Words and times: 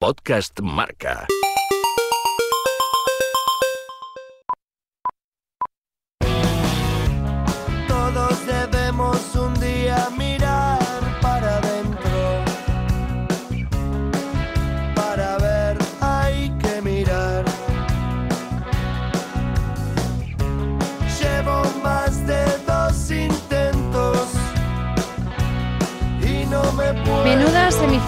Podcast 0.00 0.62
Marca. 0.64 1.28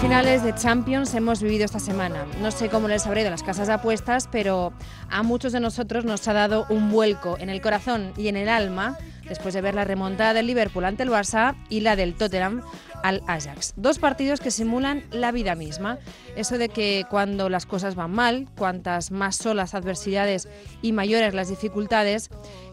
Semifinales 0.03 0.43
de 0.43 0.53
Champions 0.53 1.13
hemos 1.13 1.41
vivido 1.41 1.63
esta 1.63 1.79
semana. 1.79 2.25
No 2.41 2.51
sé 2.51 2.67
cómo 2.67 2.89
les 2.89 3.07
habrá 3.07 3.21
ido 3.21 3.29
las 3.29 3.41
casas 3.41 3.67
de 3.67 3.73
apuestas, 3.73 4.27
pero 4.29 4.73
a 5.09 5.23
muchos 5.23 5.53
de 5.53 5.61
nosotros 5.61 6.03
nos 6.03 6.27
ha 6.27 6.33
dado 6.33 6.65
un 6.67 6.91
vuelco 6.91 7.37
en 7.39 7.49
el 7.49 7.61
corazón 7.61 8.11
y 8.17 8.27
en 8.27 8.35
el 8.35 8.49
alma 8.49 8.97
después 9.29 9.53
de 9.53 9.61
ver 9.61 9.75
la 9.75 9.85
remontada 9.85 10.33
del 10.33 10.47
Liverpool 10.47 10.83
ante 10.83 11.03
el 11.03 11.09
Barça 11.09 11.55
y 11.69 11.79
la 11.79 11.95
del 11.95 12.15
Tottenham 12.15 12.63
al 13.01 13.23
Ajax. 13.27 13.75
Dos 13.77 13.97
partidos 13.97 14.41
que 14.41 14.51
simulan 14.51 15.05
la 15.11 15.31
vida 15.31 15.55
misma. 15.55 15.99
Eso 16.35 16.57
de 16.57 16.67
que 16.67 17.05
cuando 17.09 17.47
las 17.47 17.65
cosas 17.65 17.95
van 17.95 18.11
mal, 18.11 18.49
cuantas 18.57 19.09
más 19.09 19.37
son 19.37 19.55
las 19.55 19.73
adversidades 19.73 20.49
y 20.81 20.91
mayores 20.91 21.33
las 21.33 21.47
dificultades, 21.47 22.29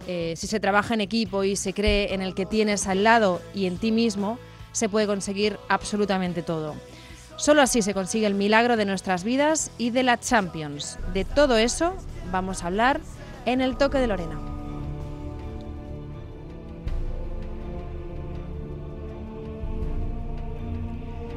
eh, 0.09 0.35
si 0.37 0.49
se 0.49 0.59
trabaja 0.59 0.95
en 0.95 1.01
equipo 1.01 1.45
y 1.45 1.55
se 1.55 1.75
cree 1.75 2.13
en 2.13 2.23
el 2.23 2.35
que 2.35 2.45
tienes 2.45 2.89
al 2.89 3.05
lado 3.05 3.41
y 3.55 3.67
en 3.67 3.79
ti 3.79 3.93
mismo, 3.93 4.37
se 4.73 4.89
puede 4.89 5.07
conseguir 5.07 5.59
absolutamente 5.69 6.43
todo. 6.43 6.75
Solo 7.41 7.63
así 7.63 7.81
se 7.81 7.95
consigue 7.95 8.27
el 8.27 8.35
milagro 8.35 8.77
de 8.77 8.85
nuestras 8.85 9.25
vidas 9.25 9.71
y 9.79 9.89
de 9.89 10.03
la 10.03 10.21
Champions. 10.21 10.99
De 11.15 11.25
todo 11.25 11.57
eso 11.57 11.95
vamos 12.31 12.63
a 12.63 12.67
hablar 12.67 13.01
en 13.47 13.63
el 13.63 13.79
toque 13.79 13.97
de 13.97 14.07
Lorena. 14.07 14.39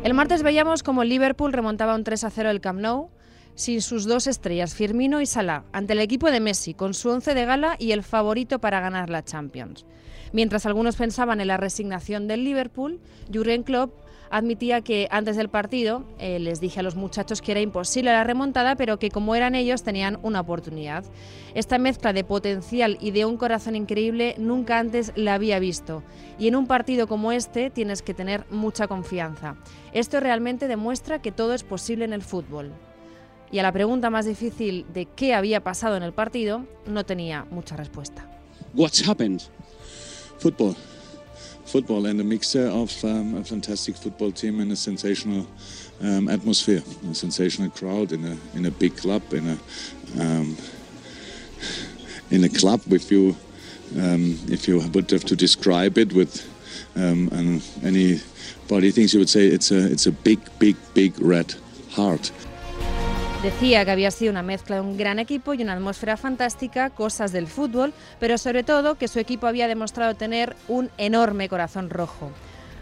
El 0.04 0.14
martes 0.14 0.44
veíamos 0.44 0.84
como 0.84 1.06
Liverpool 1.06 1.54
remontaba 1.54 1.96
un 1.96 2.04
3 2.04 2.26
a 2.26 2.30
0 2.30 2.50
el 2.50 2.60
Camp 2.60 2.82
Nou 2.82 3.10
sin 3.56 3.82
sus 3.82 4.04
dos 4.04 4.28
estrellas, 4.28 4.76
Firmino 4.76 5.22
y 5.22 5.26
Salah, 5.26 5.64
ante 5.72 5.94
el 5.94 6.00
equipo 6.00 6.32
de 6.32 6.42
Messi, 6.42 6.74
con 6.74 6.94
su 6.94 7.12
once 7.12 7.34
de 7.34 7.46
gala 7.46 7.78
y 7.80 7.94
el 7.94 8.04
favorito 8.04 8.60
para 8.60 8.82
ganar 8.82 9.10
la 9.10 9.24
Champions. 9.24 9.86
Mientras 10.34 10.66
algunos 10.66 10.98
pensaban 10.98 11.40
en 11.40 11.48
la 11.48 11.58
resignación 11.58 12.28
del 12.28 12.44
Liverpool, 12.44 13.00
Jurgen 13.32 13.64
Klopp 13.64 14.03
admitía 14.34 14.82
que 14.82 15.08
antes 15.12 15.36
del 15.36 15.48
partido 15.48 16.04
eh, 16.18 16.40
les 16.40 16.60
dije 16.60 16.80
a 16.80 16.84
los 16.84 16.96
muchachos 16.96 17.40
que 17.40 17.52
era 17.52 17.62
imposible 17.62 18.12
la 18.12 18.24
remontada, 18.24 18.76
pero 18.76 18.98
que 18.98 19.12
como 19.12 19.36
eran 19.36 19.54
ellos 19.54 19.84
tenían 19.84 20.18
una 20.24 20.40
oportunidad. 20.40 21.06
Esta 21.54 21.78
mezcla 21.78 22.14
de 22.14 22.24
potencial 22.24 22.98
y 23.00 23.12
de 23.12 23.26
un 23.26 23.38
corazón 23.38 23.76
increíble 23.76 24.34
nunca 24.40 24.80
antes 24.80 25.14
la 25.16 25.36
había 25.36 25.60
visto. 25.60 26.02
Y 26.40 26.48
en 26.48 26.56
un 26.56 26.66
partido 26.66 27.08
como 27.08 27.32
este 27.32 27.70
tienes 27.70 28.02
que 28.02 28.16
tener 28.16 28.48
mucha 28.50 28.88
confianza. 28.88 29.56
Esto 29.94 30.20
realmente 30.20 30.68
demuestra 30.68 31.22
que 31.22 31.32
todo 31.32 31.54
es 31.54 31.64
posible 31.64 32.04
en 32.04 32.14
el 32.14 32.24
fútbol. 32.24 32.72
Y 33.52 33.60
a 33.60 33.64
la 33.64 33.72
pregunta 33.72 34.10
más 34.10 34.26
difícil 34.26 34.88
de 34.92 35.06
qué 35.06 35.36
había 35.36 35.64
pasado 35.64 35.96
en 35.96 36.02
el 36.02 36.12
partido, 36.12 36.66
no 36.88 37.06
tenía 37.06 37.46
mucha 37.52 37.76
respuesta. 37.78 38.28
what's 38.74 39.08
happened? 39.08 39.44
Football. 40.40 40.76
Football 41.66 42.06
and 42.06 42.20
a 42.20 42.24
mixture 42.24 42.68
of 42.68 43.04
um, 43.04 43.36
a 43.36 43.44
fantastic 43.44 43.96
football 43.96 44.32
team 44.32 44.60
and 44.60 44.72
a 44.72 44.76
sensational 44.76 45.48
um, 46.02 46.28
atmosphere, 46.30 46.84
a 47.10 47.16
sensational 47.16 47.70
crowd 47.70 48.12
in 48.12 48.26
a 48.26 48.38
in 48.54 48.66
a 48.66 48.72
big 48.72 48.96
club, 48.98 49.22
in 49.34 49.48
a 49.48 49.58
um, 50.22 50.58
in 52.30 52.44
a 52.44 52.50
club. 52.50 52.82
If 52.92 53.12
you 53.12 53.36
um, 53.98 54.38
if 54.50 54.68
you 54.68 54.80
would 54.94 55.10
have 55.12 55.24
to 55.26 55.36
describe 55.36 55.98
it 55.98 56.14
with 56.14 56.48
um, 56.96 57.30
and 57.32 57.64
anybody 57.84 58.92
thinks 58.92 59.14
you 59.14 59.20
would 59.20 59.30
say 59.30 59.48
it's 59.48 59.72
a 59.72 59.92
it's 59.92 60.06
a 60.06 60.12
big 60.12 60.40
big 60.60 60.76
big 60.94 61.20
red 61.20 61.56
heart. 61.92 62.32
Decía 63.44 63.84
que 63.84 63.92
había 63.92 64.10
sido 64.10 64.32
una 64.32 64.42
mezcla 64.42 64.78
de 64.78 64.82
un 64.82 64.96
gran 64.96 65.20
equipo 65.20 65.54
y 65.54 65.62
una 65.62 65.74
atmósfera 65.74 66.16
fantástica, 66.16 66.92
cosas 66.92 67.34
del 67.34 67.48
fútbol, 67.48 67.94
pero 68.18 68.38
sobre 68.38 68.64
todo 68.64 68.96
que 68.96 69.10
su 69.10 69.20
equipo 69.20 69.48
había 69.48 69.68
demostrado 69.68 70.16
tener 70.16 70.56
un 70.70 70.90
enorme 70.98 71.50
corazón 71.50 71.90
rojo. 71.90 72.32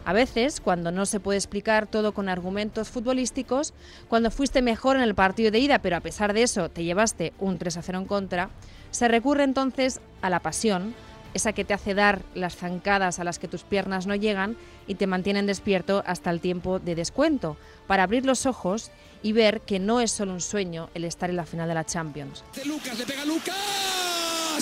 A 0.06 0.14
veces, 0.14 0.62
cuando 0.62 0.92
no 0.92 1.08
se 1.08 1.20
puede 1.20 1.40
explicar 1.40 1.88
todo 1.88 2.12
con 2.12 2.30
argumentos 2.30 2.90
futbolísticos, 2.90 3.74
cuando 4.08 4.30
fuiste 4.30 4.62
mejor 4.62 4.98
en 4.98 5.02
el 5.02 5.16
partido 5.16 5.50
de 5.50 5.58
ida, 5.58 5.80
pero 5.80 5.98
a 5.98 6.02
pesar 6.02 6.32
de 6.32 6.44
eso 6.44 6.70
te 6.70 6.84
llevaste 6.84 7.34
un 7.40 7.58
3 7.58 7.78
a 7.78 7.82
0 7.82 7.98
en 7.98 8.06
contra, 8.06 8.50
se 8.92 9.08
recurre 9.08 9.46
entonces 9.46 10.00
a 10.22 10.30
la 10.30 10.42
pasión, 10.42 10.94
esa 11.34 11.54
que 11.54 11.66
te 11.66 11.74
hace 11.74 11.94
dar 11.94 12.22
las 12.36 12.56
zancadas 12.56 13.20
a 13.20 13.24
las 13.24 13.40
que 13.40 13.48
tus 13.48 13.64
piernas 13.64 14.08
no 14.08 14.16
llegan 14.16 14.58
y 14.88 14.96
te 14.96 15.08
mantienen 15.08 15.46
despierto 15.46 16.04
hasta 16.06 16.30
el 16.30 16.42
tiempo 16.42 16.80
de 16.80 16.96
descuento, 16.96 17.58
para 17.88 18.04
abrir 18.04 18.26
los 18.26 18.46
ojos 18.46 18.92
y 19.24 19.34
ver 19.34 19.62
que 19.62 19.80
no 19.80 20.02
es 20.02 20.12
solo 20.12 20.34
un 20.34 20.42
sueño 20.42 20.90
el 20.94 21.04
estar 21.04 21.30
en 21.30 21.36
la 21.36 21.46
final 21.46 21.68
de 21.68 21.74
la 21.76 21.86
Champions. 21.86 22.44
De 22.56 22.66
Lucas, 22.66 22.98
le 22.98 23.06
pega 23.06 23.26
Lucas. 23.26 23.56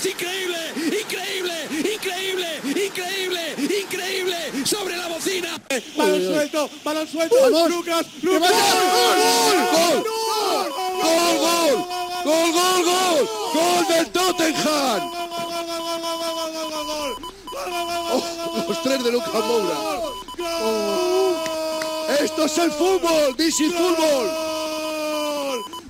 Increíble, 0.06 0.58
increíble, 0.78 1.54
increíble, 1.72 2.48
increíble, 2.64 3.56
increíble. 3.58 4.66
Sobre 4.66 4.96
la 4.96 5.08
bocina. 5.08 5.58
Balón 5.98 6.22
suelto, 6.22 6.70
balón 6.84 7.08
suelto. 7.08 7.70
Lucas, 7.70 8.06
Lucas. 8.22 8.52
¡Gol! 9.74 10.04
¡Gol, 11.02 11.38
gol! 11.40 11.86
¡Gol, 12.24 12.52
gol, 12.52 12.84
gol! 12.84 13.30
¡Gol 13.54 13.88
del 13.90 14.10
Tottenham! 14.12 15.19
Los 18.68 18.82
tres 18.84 19.04
de 19.04 19.12
Lucas 19.12 19.34
Moura. 19.34 19.76
Esto 22.20 22.46
es 22.46 22.58
el 22.58 22.72
fútbol, 22.72 23.36
DC 23.36 23.70
Fútbol. 23.72 24.30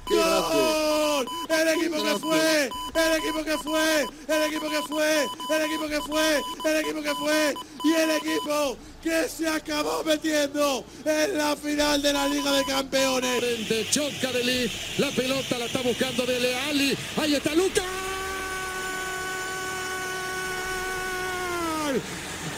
¡Qué 0.08 0.16
grande! 0.16 1.26
El 1.50 1.68
equipo 1.68 2.02
que 2.04 2.18
fue, 2.20 2.70
el 2.96 3.14
equipo 3.18 3.44
que 3.44 3.58
fue, 3.58 4.06
el 4.28 4.44
equipo 4.44 4.70
que 4.70 4.82
fue, 4.82 5.26
el 5.56 5.62
equipo 5.64 5.88
que 5.88 6.00
fue, 6.02 6.42
el 6.66 6.78
equipo 6.78 7.02
que 7.02 7.16
fue 7.16 7.54
y 7.84 7.94
el 7.94 8.12
equipo 8.12 8.78
que 9.04 9.28
se 9.28 9.48
acabó 9.48 10.04
metiendo 10.04 10.84
en 11.06 11.38
la 11.38 11.56
final 11.56 12.02
de 12.02 12.14
la 12.14 12.28
Liga 12.28 12.52
de 12.52 12.64
Campeones. 12.66 13.40
Frente, 13.40 13.88
choca 13.92 14.32
de 14.32 14.44
Lee. 14.44 14.72
La 14.98 15.10
pelota 15.12 15.58
la 15.58 15.66
está 15.66 15.82
buscando 15.82 16.26
de 16.26 16.40
Leali. 16.40 16.98
Ahí 17.18 17.36
está 17.36 17.54
Lucas. 17.56 17.84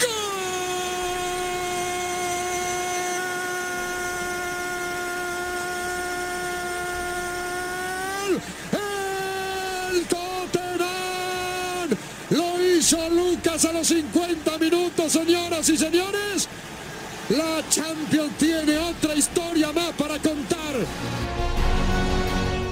¡Gol! 0.02 0.12
¡El 9.92 10.06
Tottenham! 10.06 11.90
Lo 12.30 12.62
hizo 12.62 13.10
Lucas 13.10 13.66
a 13.66 13.71
los 13.82 13.88
50 13.88 14.60
minutos, 14.60 15.12
señoras 15.12 15.68
y 15.68 15.76
señores. 15.76 16.48
La 17.30 17.68
Champions 17.68 18.32
tiene 18.38 18.78
otra 18.78 19.16
historia 19.16 19.72
más 19.72 19.92
para 19.94 20.20
contar. 20.20 20.76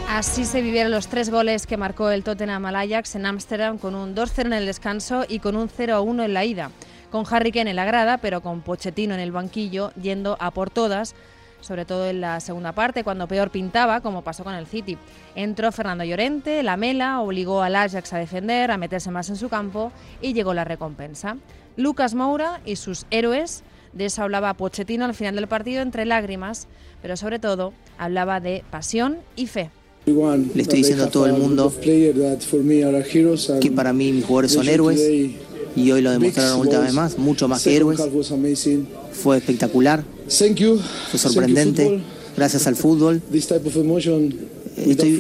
Así 0.07 0.45
se 0.45 0.61
vivieron 0.61 0.91
los 0.91 1.07
tres 1.07 1.31
goles 1.31 1.65
que 1.65 1.77
marcó 1.77 2.11
el 2.11 2.23
Tottenham 2.23 2.63
al 2.67 2.75
Ajax 2.75 3.15
en 3.15 3.25
Ámsterdam 3.25 3.79
con 3.79 3.95
un 3.95 4.13
2-0 4.13 4.45
en 4.45 4.53
el 4.53 4.67
descanso 4.67 5.25
y 5.27 5.39
con 5.39 5.55
un 5.55 5.67
0-1 5.67 6.25
en 6.25 6.33
la 6.35 6.45
ida. 6.45 6.69
Con 7.09 7.25
Harry 7.31 7.51
Kane 7.51 7.71
en 7.71 7.75
la 7.75 7.85
grada, 7.85 8.19
pero 8.19 8.41
con 8.41 8.61
Pochettino 8.61 9.15
en 9.15 9.19
el 9.19 9.31
banquillo, 9.31 9.91
yendo 9.99 10.37
a 10.39 10.51
por 10.51 10.69
todas, 10.69 11.15
sobre 11.61 11.85
todo 11.85 12.07
en 12.07 12.21
la 12.21 12.39
segunda 12.39 12.71
parte, 12.71 13.03
cuando 13.03 13.27
peor 13.27 13.49
pintaba, 13.49 14.01
como 14.01 14.23
pasó 14.23 14.43
con 14.43 14.53
el 14.53 14.65
City. 14.67 14.97
Entró 15.35 15.71
Fernando 15.71 16.03
Llorente, 16.03 16.63
la 16.63 16.77
mela, 16.77 17.21
obligó 17.21 17.61
al 17.61 17.75
Ajax 17.75 18.13
a 18.13 18.17
defender, 18.17 18.71
a 18.71 18.77
meterse 18.77 19.11
más 19.11 19.29
en 19.29 19.35
su 19.35 19.49
campo 19.49 19.91
y 20.21 20.33
llegó 20.33 20.53
la 20.53 20.63
recompensa. 20.63 21.37
Lucas 21.75 22.15
Moura 22.15 22.61
y 22.65 22.75
sus 22.75 23.05
héroes, 23.11 23.63
de 23.93 24.05
eso 24.05 24.23
hablaba 24.23 24.53
Pochettino 24.53 25.05
al 25.05 25.13
final 25.13 25.35
del 25.35 25.47
partido 25.47 25.81
entre 25.81 26.05
lágrimas, 26.05 26.67
pero 27.01 27.17
sobre 27.17 27.39
todo 27.39 27.73
hablaba 27.97 28.39
de 28.39 28.63
pasión 28.69 29.17
y 29.35 29.47
fe. 29.47 29.71
Le 30.05 30.61
estoy 30.61 30.79
diciendo 30.79 31.05
a 31.05 31.09
todo 31.09 31.25
el 31.27 31.33
mundo 31.33 31.71
que 31.81 33.71
para 33.75 33.93
mí 33.93 34.11
mis 34.11 34.25
jugadores 34.25 34.53
son 34.53 34.67
héroes 34.67 34.99
y 35.75 35.91
hoy 35.91 36.01
lo 36.01 36.11
demostraron 36.11 36.59
última 36.59 36.81
vez 36.81 36.93
más, 36.93 37.17
mucho 37.17 37.47
más 37.47 37.63
que 37.63 37.75
héroes. 37.75 37.99
Fue 39.11 39.37
espectacular, 39.37 40.03
fue 41.09 41.19
sorprendente, 41.19 41.83
gracias 42.37 42.67
al 42.67 42.75
fútbol. 42.75 43.21
Estoy- 44.91 45.17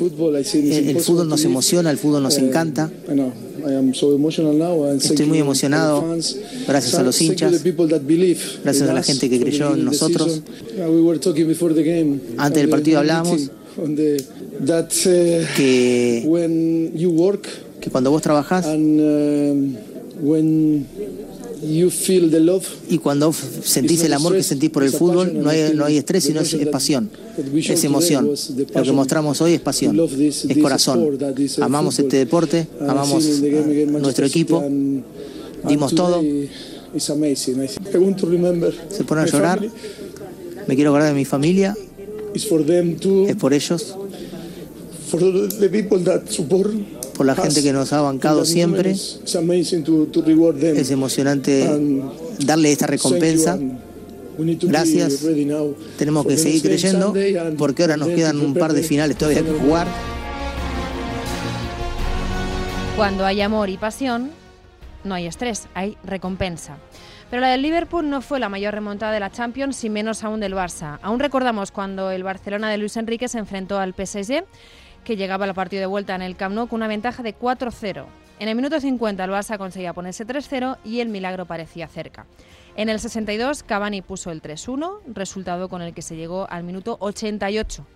el, 0.77 0.89
el 0.89 0.95
fútbol 1.03 1.27
nos 1.27 1.43
emociona, 1.49 1.91
el 1.91 1.97
fútbol 1.97 2.23
nos 2.23 2.37
encanta. 2.37 2.89
Estoy 4.95 5.25
muy 5.25 5.39
emocionado, 5.39 6.01
gracias 6.67 6.93
a 6.95 7.03
los 7.03 7.15
hinchas, 7.31 7.51
gracias 8.63 8.87
a 8.89 8.93
la 8.93 9.03
gente 9.03 9.29
que 9.29 9.39
creyó 9.41 9.73
en 9.73 9.83
nosotros. 9.85 10.41
Antes 12.37 12.61
del 12.61 12.69
partido 12.69 12.99
hablábamos 12.99 13.49
que, 15.57 16.23
que 17.81 17.89
cuando 17.89 18.11
vos 18.11 18.21
trabajás 18.21 18.65
um, 18.65 19.73
y 21.61 22.97
cuando 22.99 23.33
sentís 23.33 24.03
el 24.03 24.13
amor 24.13 24.35
que 24.35 24.43
sentís 24.43 24.69
por 24.69 24.83
el 24.83 24.91
fútbol, 24.91 25.41
no 25.41 25.49
hay, 25.49 25.71
no 25.75 25.85
hay 25.85 25.97
estrés, 25.97 26.23
sino 26.23 26.41
es, 26.41 26.55
pasión, 26.67 27.09
es 27.53 27.83
emoción. 27.83 28.29
Lo 28.73 28.83
que 28.83 28.91
mostramos 28.91 29.41
hoy 29.41 29.53
es 29.53 29.61
pasión, 29.61 29.99
es 30.19 30.57
corazón. 30.61 31.17
Amamos 31.61 31.99
este 31.99 32.17
deporte, 32.17 32.67
amamos 32.81 33.23
nuestro 33.23 34.25
equipo, 34.25 34.63
dimos 35.67 35.93
todo. 35.95 36.21
Se 38.89 39.03
pone 39.03 39.21
a 39.21 39.25
llorar. 39.25 39.61
Me 40.67 40.75
quiero 40.75 40.91
acordar 40.91 41.09
de 41.09 41.15
mi 41.15 41.25
familia. 41.25 41.75
Es 43.27 43.35
por 43.35 43.53
ellos. 43.53 43.95
Por 47.19 47.25
la 47.25 47.35
gente 47.35 47.61
que 47.61 47.73
nos 47.73 47.91
ha 47.91 47.99
bancado 47.99 48.45
siempre. 48.45 48.91
Es 48.91 49.27
emocionante 50.89 51.69
darle 52.45 52.71
esta 52.71 52.87
recompensa. 52.87 53.59
Gracias. 54.37 55.25
Tenemos 55.97 56.25
que 56.25 56.37
seguir 56.37 56.61
creyendo 56.61 57.13
porque 57.57 57.83
ahora 57.83 57.97
nos 57.97 58.07
quedan 58.07 58.39
un 58.39 58.53
par 58.53 58.71
de 58.71 58.83
finales 58.83 59.17
todavía 59.17 59.43
que 59.43 59.51
jugar. 59.51 59.85
Cuando 62.95 63.25
hay 63.25 63.41
amor 63.41 63.69
y 63.69 63.75
pasión, 63.75 64.31
no 65.03 65.13
hay 65.13 65.27
estrés, 65.27 65.67
hay 65.73 65.97
recompensa. 66.05 66.77
Pero 67.29 67.41
la 67.41 67.49
del 67.49 67.63
Liverpool 67.63 68.09
no 68.09 68.21
fue 68.21 68.39
la 68.39 68.47
mayor 68.47 68.73
remontada 68.73 69.11
de 69.11 69.19
la 69.19 69.29
Champions 69.29 69.83
y 69.83 69.89
menos 69.89 70.23
aún 70.23 70.39
del 70.39 70.53
Barça. 70.53 70.99
Aún 71.01 71.19
recordamos 71.19 71.71
cuando 71.71 72.11
el 72.11 72.23
Barcelona 72.23 72.71
de 72.71 72.77
Luis 72.77 72.95
Enrique 72.95 73.27
se 73.27 73.39
enfrentó 73.39 73.77
al 73.77 73.93
PSG, 73.93 74.45
que 75.09 75.17
llegaba 75.17 75.45
al 75.45 75.55
partido 75.55 75.79
de 75.79 75.87
vuelta 75.87 76.13
en 76.13 76.21
el 76.21 76.35
Camp 76.35 76.53
Nou 76.53 76.67
con 76.67 76.77
una 76.77 76.87
ventaja 76.87 77.23
de 77.23 77.33
4-0. 77.33 78.05
En 78.37 78.47
el 78.47 78.53
minuto 78.55 78.79
50 78.79 79.23
el 79.23 79.31
Barça 79.31 79.57
conseguía 79.57 79.91
ponerse 79.91 80.23
3-0 80.23 80.77
y 80.85 80.99
el 80.99 81.09
milagro 81.09 81.47
parecía 81.47 81.87
cerca. 81.87 82.27
En 82.75 82.89
el 82.89 82.99
62 82.99 83.63
Cavani 83.63 84.03
puso 84.03 84.29
el 84.29 84.39
3-1, 84.39 84.99
resultado 85.11 85.67
con 85.67 85.81
el 85.81 85.95
que 85.95 86.03
se 86.03 86.15
llegó 86.15 86.47
al 86.47 86.63
minuto 86.63 86.95
88 86.99 87.87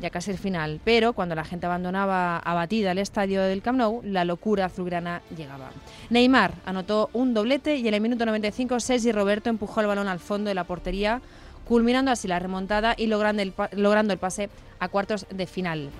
ya 0.00 0.10
casi 0.10 0.32
el 0.32 0.38
final, 0.38 0.80
pero 0.82 1.12
cuando 1.12 1.36
la 1.36 1.44
gente 1.44 1.66
abandonaba 1.66 2.38
abatida 2.38 2.90
el 2.90 2.98
estadio 2.98 3.42
del 3.42 3.62
Camp 3.62 3.78
Nou, 3.78 4.00
la 4.02 4.24
locura 4.24 4.64
azulgrana 4.64 5.22
llegaba. 5.36 5.70
Neymar 6.08 6.54
anotó 6.64 7.10
un 7.12 7.32
doblete 7.32 7.76
y 7.76 7.86
en 7.86 7.94
el 7.94 8.00
minuto 8.00 8.26
95 8.26 8.80
Sergi 8.80 9.12
Roberto 9.12 9.50
empujó 9.50 9.82
el 9.82 9.86
balón 9.86 10.08
al 10.08 10.18
fondo 10.18 10.48
de 10.48 10.54
la 10.54 10.64
portería, 10.64 11.20
culminando 11.64 12.10
así 12.10 12.26
la 12.26 12.40
remontada 12.40 12.94
y 12.96 13.06
logrando 13.06 13.42
el, 13.42 13.52
logrando 13.72 14.12
el 14.12 14.18
pase 14.18 14.50
a 14.80 14.88
cuartos 14.88 15.26
de 15.30 15.46
final. 15.46 15.90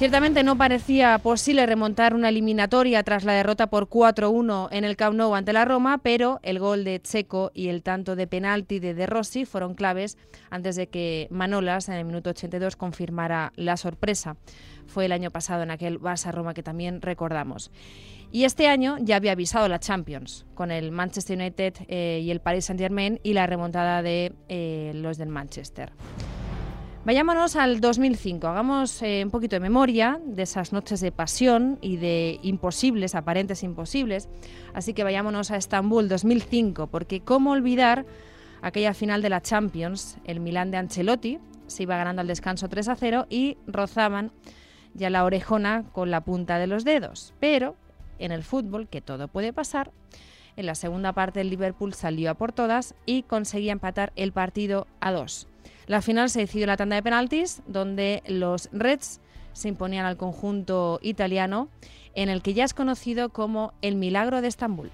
Ciertamente 0.00 0.44
no 0.44 0.56
parecía 0.56 1.18
posible 1.18 1.66
remontar 1.66 2.14
una 2.14 2.30
eliminatoria 2.30 3.02
tras 3.02 3.22
la 3.24 3.34
derrota 3.34 3.68
por 3.68 3.90
4-1 3.90 4.68
en 4.70 4.84
el 4.84 4.96
Camp 4.96 5.14
Nou 5.14 5.34
ante 5.34 5.52
la 5.52 5.66
Roma, 5.66 5.98
pero 5.98 6.40
el 6.42 6.58
gol 6.58 6.84
de 6.84 7.02
Checo 7.02 7.50
y 7.52 7.68
el 7.68 7.82
tanto 7.82 8.16
de 8.16 8.26
penalti 8.26 8.78
de 8.78 8.94
De 8.94 9.04
Rossi 9.04 9.44
fueron 9.44 9.74
claves 9.74 10.16
antes 10.48 10.76
de 10.76 10.86
que 10.86 11.28
Manolas 11.30 11.90
en 11.90 11.96
el 11.96 12.06
minuto 12.06 12.30
82 12.30 12.76
confirmara 12.76 13.52
la 13.56 13.76
sorpresa. 13.76 14.38
Fue 14.86 15.04
el 15.04 15.12
año 15.12 15.30
pasado 15.30 15.64
en 15.64 15.70
aquel 15.70 16.00
Barça-Roma 16.00 16.54
que 16.54 16.62
también 16.62 17.02
recordamos. 17.02 17.70
Y 18.32 18.44
este 18.44 18.68
año 18.68 18.96
ya 19.02 19.16
había 19.16 19.32
avisado 19.32 19.68
la 19.68 19.80
Champions 19.80 20.46
con 20.54 20.70
el 20.70 20.92
Manchester 20.92 21.36
United 21.36 21.74
eh, 21.88 22.22
y 22.24 22.30
el 22.30 22.40
Paris 22.40 22.64
Saint-Germain 22.64 23.20
y 23.22 23.34
la 23.34 23.46
remontada 23.46 24.00
de 24.00 24.32
eh, 24.48 24.92
los 24.94 25.18
del 25.18 25.28
Manchester. 25.28 25.92
Vayámonos 27.02 27.56
al 27.56 27.80
2005, 27.80 28.46
hagamos 28.46 29.00
eh, 29.00 29.22
un 29.24 29.30
poquito 29.30 29.56
de 29.56 29.60
memoria 29.60 30.20
de 30.22 30.42
esas 30.42 30.74
noches 30.74 31.00
de 31.00 31.10
pasión 31.10 31.78
y 31.80 31.96
de 31.96 32.38
imposibles, 32.42 33.14
aparentes 33.14 33.62
imposibles. 33.62 34.28
Así 34.74 34.92
que 34.92 35.02
vayámonos 35.02 35.50
a 35.50 35.56
Estambul 35.56 36.10
2005, 36.10 36.88
porque 36.88 37.20
cómo 37.22 37.52
olvidar 37.52 38.04
aquella 38.60 38.92
final 38.92 39.22
de 39.22 39.30
la 39.30 39.40
Champions, 39.40 40.18
el 40.24 40.40
Milán 40.40 40.70
de 40.70 40.76
Ancelotti, 40.76 41.38
se 41.68 41.84
iba 41.84 41.96
ganando 41.96 42.20
al 42.20 42.28
descanso 42.28 42.68
3 42.68 42.88
a 42.88 42.96
0 42.96 43.26
y 43.30 43.56
rozaban 43.66 44.30
ya 44.92 45.08
la 45.08 45.24
orejona 45.24 45.84
con 45.92 46.10
la 46.10 46.20
punta 46.20 46.58
de 46.58 46.66
los 46.66 46.84
dedos. 46.84 47.32
Pero 47.40 47.76
en 48.18 48.30
el 48.30 48.42
fútbol, 48.42 48.88
que 48.88 49.00
todo 49.00 49.26
puede 49.26 49.54
pasar, 49.54 49.90
en 50.54 50.66
la 50.66 50.74
segunda 50.74 51.14
parte 51.14 51.40
el 51.40 51.48
Liverpool 51.48 51.94
salió 51.94 52.30
a 52.30 52.34
por 52.34 52.52
todas 52.52 52.94
y 53.06 53.22
conseguía 53.22 53.72
empatar 53.72 54.12
el 54.16 54.32
partido 54.32 54.86
a 55.00 55.12
dos. 55.12 55.49
La 55.90 56.02
final 56.02 56.30
se 56.30 56.38
decidió 56.38 56.66
en 56.66 56.68
la 56.68 56.76
tanda 56.76 56.94
de 56.94 57.02
penaltis, 57.02 57.62
donde 57.66 58.22
los 58.28 58.68
Reds 58.70 59.20
se 59.52 59.66
imponían 59.66 60.06
al 60.06 60.16
conjunto 60.16 61.00
italiano, 61.02 61.68
en 62.14 62.28
el 62.28 62.42
que 62.42 62.54
ya 62.54 62.62
es 62.62 62.74
conocido 62.74 63.30
como 63.30 63.72
el 63.82 63.96
Milagro 63.96 64.40
de 64.40 64.46
Estambul. 64.46 64.92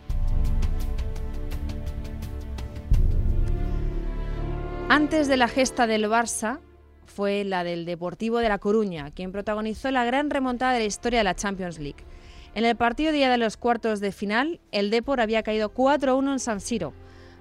Antes 4.88 5.28
de 5.28 5.36
la 5.36 5.48
gesta 5.48 5.86
del 5.86 6.06
Barça 6.06 6.60
fue 7.04 7.44
la 7.44 7.62
del 7.62 7.84
Deportivo 7.84 8.38
de 8.38 8.48
La 8.48 8.56
Coruña, 8.56 9.10
quien 9.10 9.32
protagonizó 9.32 9.90
la 9.90 10.06
gran 10.06 10.30
remontada 10.30 10.72
de 10.72 10.78
la 10.78 10.86
historia 10.86 11.18
de 11.18 11.24
la 11.24 11.34
Champions 11.34 11.78
League. 11.78 12.06
En 12.54 12.64
el 12.64 12.74
partido 12.74 13.12
día 13.12 13.28
de 13.30 13.36
los 13.36 13.58
cuartos 13.58 14.00
de 14.00 14.12
final, 14.12 14.60
el 14.72 14.88
Depor 14.90 15.20
había 15.20 15.42
caído 15.42 15.74
4-1 15.74 16.32
en 16.32 16.38
San 16.38 16.62
Siro, 16.62 16.94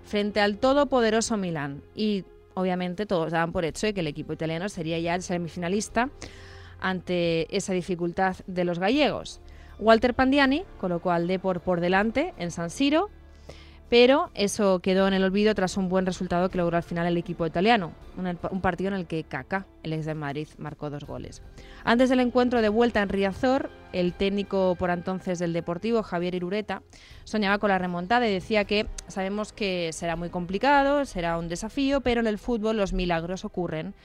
frente 0.03 0.41
al 0.41 0.57
todopoderoso 0.57 1.37
Milán, 1.37 1.83
y 1.95 2.25
obviamente 2.55 3.05
todos 3.05 3.31
daban 3.31 3.51
por 3.51 3.63
hecho 3.63 3.85
de 3.85 3.93
que 3.93 3.99
el 3.99 4.07
equipo 4.07 4.33
italiano 4.33 4.67
sería 4.67 4.99
ya 4.99 5.15
el 5.15 5.21
semifinalista 5.21 6.09
ante 6.79 7.55
esa 7.55 7.73
dificultad 7.73 8.37
de 8.47 8.65
los 8.65 8.79
gallegos. 8.79 9.39
Walter 9.79 10.13
Pandiani 10.13 10.63
colocó 10.79 11.11
al 11.11 11.27
Depor 11.27 11.61
por 11.61 11.81
delante 11.81 12.33
en 12.37 12.51
San 12.51 12.69
Siro, 12.69 13.09
pero 13.89 14.31
eso 14.33 14.79
quedó 14.79 15.07
en 15.07 15.13
el 15.13 15.23
olvido 15.23 15.53
tras 15.53 15.77
un 15.77 15.89
buen 15.89 16.05
resultado 16.05 16.49
que 16.49 16.57
logró 16.57 16.77
al 16.77 16.83
final 16.83 17.05
el 17.05 17.17
equipo 17.17 17.45
italiano, 17.45 17.91
un, 18.17 18.61
partido 18.61 18.87
en 18.89 18.95
el 18.95 19.05
que 19.05 19.23
Kaká, 19.23 19.65
el 19.83 19.93
ex 19.93 20.05
de 20.05 20.15
Madrid, 20.15 20.47
marcó 20.57 20.89
dos 20.89 21.05
goles. 21.05 21.41
Antes 21.83 22.09
del 22.09 22.19
encuentro 22.19 22.61
de 22.61 22.69
vuelta 22.69 23.01
en 23.01 23.09
Riazor, 23.09 23.69
el 23.95 24.11
técnico 24.13 24.75
por 24.77 24.89
entonces 24.89 25.39
del 25.39 25.53
Deportivo, 25.53 26.03
Javier 26.03 26.35
Irureta, 26.35 26.83
soñaba 27.23 27.59
con 27.59 27.69
la 27.69 27.77
remontada 27.77 28.27
y 28.27 28.33
decía 28.33 28.65
que 28.65 28.87
sabemos 29.07 29.53
que 29.53 29.91
será 29.93 30.17
muy 30.17 30.29
complicado, 30.29 31.05
será 31.05 31.37
un 31.37 31.47
desafío, 31.47 32.01
pero 32.01 32.19
en 32.19 32.27
el 32.27 32.37
fútbol 32.37 32.75
los 32.75 32.91
milagros 32.91 33.45
ocurren 33.45 33.95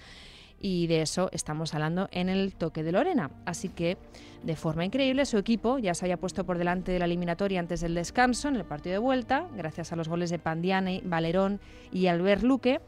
y 0.61 0.87
de 0.87 1.03
eso 1.03 1.29
estamos 1.33 1.75
hablando 1.75 2.09
en 2.13 2.29
el 2.29 2.55
toque 2.55 2.85
de 2.85 2.93
Lorena. 2.93 3.33
Así 3.47 3.69
que, 3.69 3.97
de 4.45 4.55
forma 4.55 4.85
increíble, 4.85 5.27
su 5.27 5.39
equipo 5.39 5.81
ya 5.81 5.95
se 5.95 6.05
había 6.05 6.19
puesto 6.19 6.45
por 6.45 6.57
delante 6.57 6.93
de 6.93 7.01
la 7.01 7.07
eliminatoria 7.07 7.59
antes 7.59 7.81
del 7.81 7.97
descanso 7.97 8.47
en 8.47 8.57
el 8.57 8.65
partido 8.65 8.93
de 8.93 8.99
vuelta, 8.99 9.49
gracias 9.57 9.93
a 9.93 9.97
los 9.97 10.09
goles 10.09 10.31
de 10.31 10.39
Pandiane, 10.39 11.03
Valerón 11.05 11.59
y 11.91 12.07
Albert 12.07 12.45
Luque, 12.45 12.81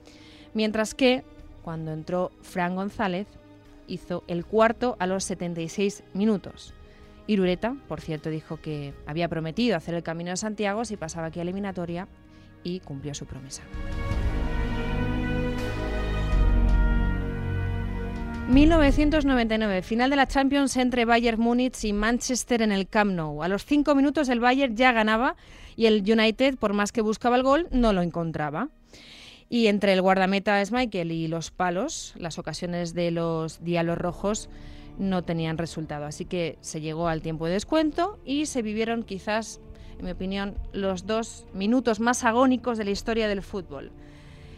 mientras 0.55 0.95
que, 0.95 1.25
cuando 1.65 1.93
entró 1.93 2.31
Fran 2.43 2.77
González, 2.77 3.27
hizo 3.89 4.23
el 4.29 4.45
cuarto 4.45 4.97
a 5.01 5.09
los 5.09 5.25
76 5.25 6.05
minutos. 6.15 6.75
Irureta, 7.27 7.77
por 7.89 8.01
cierto, 8.01 8.31
dijo 8.31 8.59
que 8.59 8.95
había 9.07 9.29
prometido 9.29 9.77
hacer 9.77 9.95
el 9.95 10.03
Camino 10.03 10.31
de 10.31 10.37
Santiago 10.37 10.85
si 10.85 10.97
pasaba 10.97 11.29
aquí 11.29 11.39
a 11.39 11.43
eliminatoria 11.43 12.09
y 12.65 12.81
cumplió 12.81 13.15
su 13.15 13.27
promesa. 13.27 13.63
1999, 18.49 19.83
final 19.83 20.11
de 20.11 20.17
la 20.17 20.27
Champions 20.27 20.77
entre 20.77 21.05
Bayern 21.05 21.41
Múnich 21.41 21.85
y 21.85 21.93
Manchester 21.93 22.61
en 22.61 22.73
el 22.73 22.89
Camp 22.89 23.13
Nou. 23.13 23.43
A 23.43 23.49
los 23.49 23.65
cinco 23.65 23.95
minutos 23.95 24.29
el 24.29 24.41
Bayern 24.41 24.77
ya 24.77 24.93
ganaba 24.93 25.37
y 25.77 25.87
el 25.87 26.03
United, 26.03 26.59
por 26.59 26.75
más 26.75 26.93
que 26.93 27.01
buscaba 27.01 27.37
el 27.37 27.45
gol, 27.45 27.69
no 27.71 27.93
lo 27.93 28.03
encontraba. 28.03 28.69
Y 29.49 29.69
entre 29.69 29.93
el 29.93 30.03
guardameta 30.03 30.63
Schmeichel 30.65 31.13
y 31.13 31.29
los 31.29 31.51
palos, 31.51 32.15
las 32.17 32.39
ocasiones 32.39 32.95
de 32.95 33.11
los 33.11 33.63
dialos 33.65 33.97
rojos 33.97 34.51
no 35.03 35.23
tenían 35.23 35.59
resultado. 35.59 36.07
Así 36.07 36.25
que 36.25 36.57
se 36.61 36.81
llegó 36.81 37.09
al 37.09 37.21
tiempo 37.21 37.47
de 37.47 37.53
descuento 37.53 38.19
y 38.25 38.47
se 38.47 38.63
vivieron 38.63 39.03
quizás, 39.03 39.61
en 39.99 40.05
mi 40.07 40.13
opinión, 40.13 40.57
los 40.73 41.07
dos 41.07 41.47
minutos 41.53 42.01
más 42.01 42.25
agónicos 42.25 42.79
de 42.79 42.85
la 42.85 42.91
historia 42.91 43.29
del 43.29 43.43
fútbol. 43.43 43.93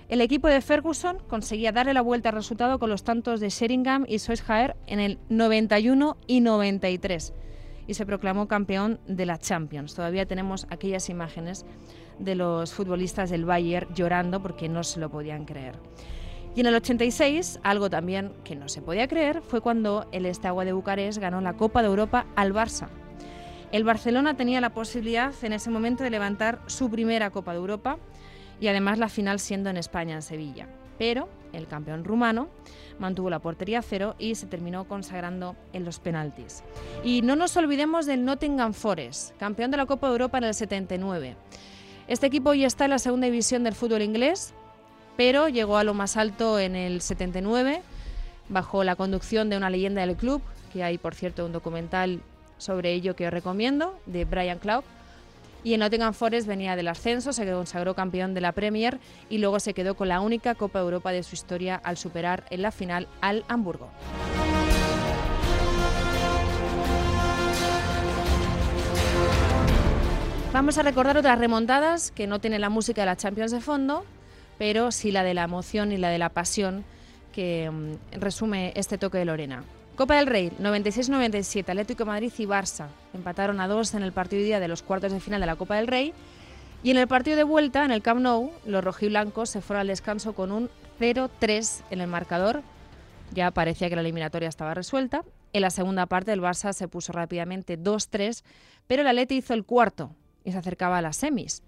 El 0.08 0.20
equipo 0.20 0.48
de 0.48 0.60
Ferguson 0.60 1.18
conseguía 1.28 1.72
darle 1.72 1.94
la 1.94 2.02
vuelta 2.02 2.28
al 2.28 2.34
resultado 2.34 2.78
con 2.78 2.90
los 2.90 3.04
tantos 3.04 3.40
de 3.40 3.48
Sheringham 3.48 4.04
y 4.06 4.18
Solskjaer 4.18 4.76
en 4.86 5.00
el 5.00 5.18
91 5.30 6.18
y 6.26 6.40
93 6.40 7.32
y 7.86 7.94
se 7.94 8.06
proclamó 8.06 8.46
campeón 8.46 9.00
de 9.06 9.26
la 9.26 9.38
Champions. 9.38 9.94
Todavía 9.94 10.26
tenemos 10.26 10.66
aquellas 10.70 11.08
imágenes 11.08 11.64
de 12.18 12.34
los 12.34 12.72
futbolistas 12.72 13.30
del 13.30 13.44
Bayern 13.44 13.94
llorando 13.94 14.42
porque 14.42 14.68
no 14.68 14.84
se 14.84 15.00
lo 15.00 15.10
podían 15.10 15.46
creer. 15.46 15.74
Y 16.54 16.60
en 16.60 16.66
el 16.66 16.74
86, 16.76 17.58
algo 17.62 17.90
también 17.90 18.32
que 18.44 18.54
no 18.54 18.68
se 18.68 18.80
podía 18.80 19.08
creer, 19.08 19.42
fue 19.42 19.60
cuando 19.60 20.06
el 20.12 20.24
Estagua 20.24 20.64
de 20.64 20.72
Bucarest 20.72 21.18
ganó 21.18 21.40
la 21.40 21.54
Copa 21.54 21.82
de 21.82 21.88
Europa 21.88 22.26
al 22.36 22.54
Barça. 22.54 22.88
El 23.72 23.82
Barcelona 23.82 24.36
tenía 24.36 24.60
la 24.60 24.72
posibilidad 24.72 25.32
en 25.42 25.52
ese 25.52 25.68
momento 25.68 26.04
de 26.04 26.10
levantar 26.10 26.60
su 26.66 26.88
primera 26.90 27.30
Copa 27.30 27.52
de 27.52 27.58
Europa 27.58 27.98
y 28.60 28.68
además 28.68 28.98
la 28.98 29.08
final 29.08 29.40
siendo 29.40 29.68
en 29.68 29.76
España, 29.76 30.14
en 30.14 30.22
Sevilla. 30.22 30.68
Pero 30.96 31.28
el 31.52 31.66
campeón 31.66 32.04
rumano, 32.04 32.48
mantuvo 32.98 33.30
la 33.30 33.40
portería 33.40 33.82
cero 33.82 34.14
y 34.18 34.34
se 34.36 34.46
terminó 34.46 34.86
consagrando 34.86 35.56
en 35.72 35.84
los 35.84 35.98
penaltis. 35.98 36.62
Y 37.02 37.22
no 37.22 37.36
nos 37.36 37.56
olvidemos 37.56 38.06
del 38.06 38.24
Nottingham 38.24 38.74
Forest, 38.74 39.36
campeón 39.38 39.70
de 39.70 39.76
la 39.76 39.86
Copa 39.86 40.06
de 40.06 40.12
Europa 40.12 40.38
en 40.38 40.44
el 40.44 40.54
79. 40.54 41.36
Este 42.06 42.26
equipo 42.26 42.54
ya 42.54 42.66
está 42.66 42.84
en 42.84 42.90
la 42.90 42.98
segunda 42.98 43.26
división 43.26 43.64
del 43.64 43.74
fútbol 43.74 44.02
inglés, 44.02 44.54
pero 45.16 45.48
llegó 45.48 45.76
a 45.76 45.84
lo 45.84 45.94
más 45.94 46.16
alto 46.16 46.58
en 46.58 46.76
el 46.76 47.00
79 47.00 47.82
bajo 48.48 48.84
la 48.84 48.96
conducción 48.96 49.48
de 49.48 49.56
una 49.56 49.70
leyenda 49.70 50.04
del 50.06 50.16
club, 50.16 50.42
que 50.72 50.82
hay 50.82 50.98
por 50.98 51.14
cierto 51.14 51.46
un 51.46 51.52
documental 51.52 52.20
sobre 52.58 52.92
ello 52.92 53.16
que 53.16 53.26
os 53.26 53.32
recomiendo, 53.32 53.98
de 54.06 54.24
Brian 54.24 54.58
Clough. 54.58 54.84
Y 55.62 55.72
en 55.72 55.80
Nottingham 55.80 56.12
Forest 56.12 56.46
venía 56.46 56.76
del 56.76 56.88
ascenso, 56.88 57.32
se 57.32 57.50
consagró 57.50 57.94
campeón 57.94 58.34
de 58.34 58.42
la 58.42 58.52
Premier 58.52 59.00
y 59.30 59.38
luego 59.38 59.60
se 59.60 59.72
quedó 59.72 59.94
con 59.94 60.08
la 60.08 60.20
única 60.20 60.54
Copa 60.54 60.80
Europa 60.80 61.10
de 61.10 61.22
su 61.22 61.34
historia 61.34 61.76
al 61.76 61.96
superar 61.96 62.44
en 62.50 62.60
la 62.60 62.70
final 62.70 63.08
al 63.22 63.44
Hamburgo. 63.48 63.88
Vamos 70.52 70.78
a 70.78 70.82
recordar 70.82 71.16
otras 71.16 71.38
remontadas 71.38 72.12
que 72.12 72.26
no 72.26 72.40
tienen 72.40 72.60
la 72.60 72.68
música 72.68 73.02
de 73.02 73.06
la 73.06 73.16
Champions 73.16 73.50
de 73.50 73.60
fondo, 73.60 74.04
pero 74.58 74.92
sí 74.92 75.12
la 75.12 75.24
de 75.24 75.34
la 75.34 75.44
emoción 75.44 75.92
y 75.92 75.96
la 75.96 76.10
de 76.10 76.18
la 76.18 76.28
pasión 76.28 76.84
que 77.32 77.70
mm, 77.70 78.20
resume 78.20 78.72
este 78.76 78.98
toque 78.98 79.18
de 79.18 79.24
Lorena. 79.24 79.64
Copa 79.96 80.16
del 80.16 80.26
Rey, 80.26 80.50
96-97, 80.60 81.68
Atlético 81.68 82.04
Madrid 82.04 82.32
y 82.38 82.46
Barça 82.46 82.88
empataron 83.12 83.60
a 83.60 83.68
dos 83.68 83.94
en 83.94 84.02
el 84.02 84.12
partido 84.12 84.40
de 84.40 84.46
día 84.46 84.60
de 84.60 84.66
los 84.66 84.82
cuartos 84.82 85.12
de 85.12 85.20
final 85.20 85.40
de 85.40 85.46
la 85.46 85.54
Copa 85.54 85.76
del 85.76 85.86
Rey. 85.86 86.12
Y 86.82 86.90
en 86.90 86.96
el 86.96 87.06
partido 87.06 87.36
de 87.36 87.44
vuelta, 87.44 87.84
en 87.84 87.92
el 87.92 88.02
Camp 88.02 88.20
Nou, 88.20 88.50
los 88.66 88.82
rojiblancos 88.82 89.50
se 89.50 89.60
fueron 89.60 89.82
al 89.82 89.86
descanso 89.86 90.34
con 90.34 90.50
un 90.50 90.68
0-3 90.98 91.82
en 91.90 92.00
el 92.00 92.08
marcador. 92.08 92.62
Ya 93.32 93.52
parecía 93.52 93.88
que 93.88 93.94
la 93.94 94.02
eliminatoria 94.02 94.48
estaba 94.48 94.74
resuelta. 94.74 95.22
En 95.52 95.62
la 95.62 95.70
segunda 95.70 96.06
parte, 96.06 96.32
el 96.32 96.42
Barça 96.42 96.72
se 96.72 96.88
puso 96.88 97.12
rápidamente 97.12 97.78
2-3, 97.78 98.42
pero 98.88 99.02
el 99.02 99.08
Atleti 99.08 99.36
hizo 99.36 99.54
el 99.54 99.64
cuarto 99.64 100.10
y 100.44 100.50
se 100.50 100.58
acercaba 100.58 100.98
a 100.98 101.02
las 101.02 101.16
semis. 101.16 101.62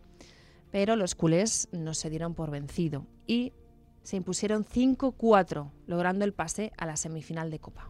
Pero 0.76 0.94
los 0.94 1.14
culés 1.14 1.70
no 1.72 1.94
se 1.94 2.10
dieron 2.10 2.34
por 2.34 2.50
vencido 2.50 3.06
y 3.26 3.54
se 4.02 4.18
impusieron 4.18 4.66
5-4, 4.66 5.70
logrando 5.86 6.26
el 6.26 6.34
pase 6.34 6.70
a 6.76 6.84
la 6.84 6.98
semifinal 6.98 7.50
de 7.50 7.58
Copa. 7.58 7.88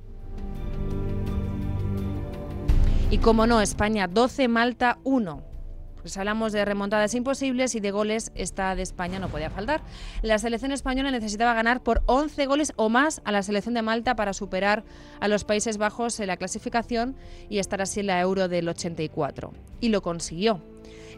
Y 3.10 3.18
como 3.18 3.48
no, 3.48 3.60
España 3.60 4.06
12, 4.06 4.46
Malta 4.46 5.00
1. 5.02 5.42
Pues 6.00 6.16
hablamos 6.16 6.52
de 6.52 6.64
remontadas 6.64 7.12
imposibles 7.16 7.74
y 7.74 7.80
de 7.80 7.90
goles, 7.90 8.30
esta 8.36 8.76
de 8.76 8.82
España 8.82 9.18
no 9.18 9.30
podía 9.30 9.50
faltar. 9.50 9.82
La 10.22 10.38
selección 10.38 10.70
española 10.70 11.10
necesitaba 11.10 11.54
ganar 11.54 11.82
por 11.82 12.04
11 12.06 12.46
goles 12.46 12.72
o 12.76 12.88
más 12.88 13.20
a 13.24 13.32
la 13.32 13.42
selección 13.42 13.74
de 13.74 13.82
Malta 13.82 14.14
para 14.14 14.32
superar 14.32 14.84
a 15.18 15.26
los 15.26 15.42
Países 15.42 15.76
Bajos 15.76 16.20
en 16.20 16.28
la 16.28 16.36
clasificación 16.36 17.16
y 17.48 17.58
estar 17.58 17.82
así 17.82 17.98
en 17.98 18.06
la 18.06 18.20
Euro 18.20 18.46
del 18.46 18.68
84. 18.68 19.52
Y 19.80 19.88
lo 19.88 20.02
consiguió. 20.02 20.62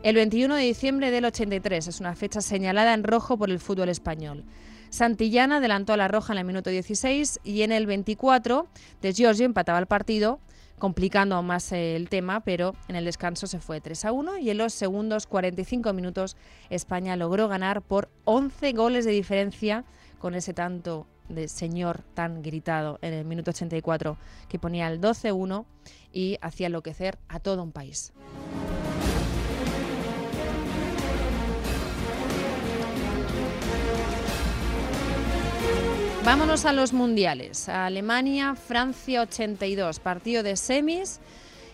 El 0.05 0.15
21 0.15 0.55
de 0.55 0.63
diciembre 0.63 1.11
del 1.11 1.25
83 1.25 1.89
es 1.89 1.99
una 1.99 2.15
fecha 2.15 2.41
señalada 2.41 2.95
en 2.95 3.03
rojo 3.03 3.37
por 3.37 3.51
el 3.51 3.59
fútbol 3.59 3.89
español. 3.89 4.45
Santillana 4.91 5.57
adelantó 5.57 5.93
a 5.93 5.97
la 5.97 6.07
Roja 6.07 6.33
en 6.33 6.39
el 6.39 6.45
minuto 6.45 6.71
16 6.71 7.41
y 7.43 7.63
en 7.63 7.73
el 7.73 7.87
24 7.87 8.69
de 9.03 9.13
Giorgio 9.13 9.45
empataba 9.45 9.81
el 9.81 9.87
partido, 9.87 10.39
complicando 10.79 11.35
aún 11.35 11.47
más 11.47 11.73
el 11.73 12.09
tema, 12.09 12.41
pero 12.41 12.77
en 12.87 12.95
el 12.95 13.05
descanso 13.05 13.49
se 13.49 13.59
fue 13.59 13.81
3 13.81 14.05
a 14.05 14.13
1 14.13 14.39
y 14.39 14.51
en 14.51 14.59
los 14.59 14.73
segundos 14.73 15.27
45 15.27 15.93
minutos 15.93 16.37
España 16.71 17.17
logró 17.17 17.49
ganar 17.49 17.83
por 17.83 18.09
11 18.25 18.73
goles 18.75 19.05
de 19.05 19.11
diferencia 19.11 19.85
con 20.21 20.37
ese 20.37 20.55
tanto 20.55 21.09
de 21.29 21.49
señor 21.49 22.03
tan 22.15 22.41
gritado 22.41 23.01
en 23.03 23.15
el 23.15 23.25
minuto 23.25 23.51
84 23.51 24.17
que 24.49 24.61
ponía 24.61 24.87
el 24.87 25.01
12-1 25.01 25.65
y 26.13 26.39
hacía 26.41 26.69
enloquecer 26.69 27.19
a 27.29 27.41
todo 27.41 27.65
un 27.65 27.73
país. 27.73 28.13
Vámonos 36.29 36.67
a 36.67 36.75
los 36.75 36.93
mundiales. 36.93 37.71
Alemania, 37.71 38.55
Francia 38.55 39.23
82, 39.23 39.99
partido 39.99 40.43
de 40.43 40.57
semis. 40.57 41.21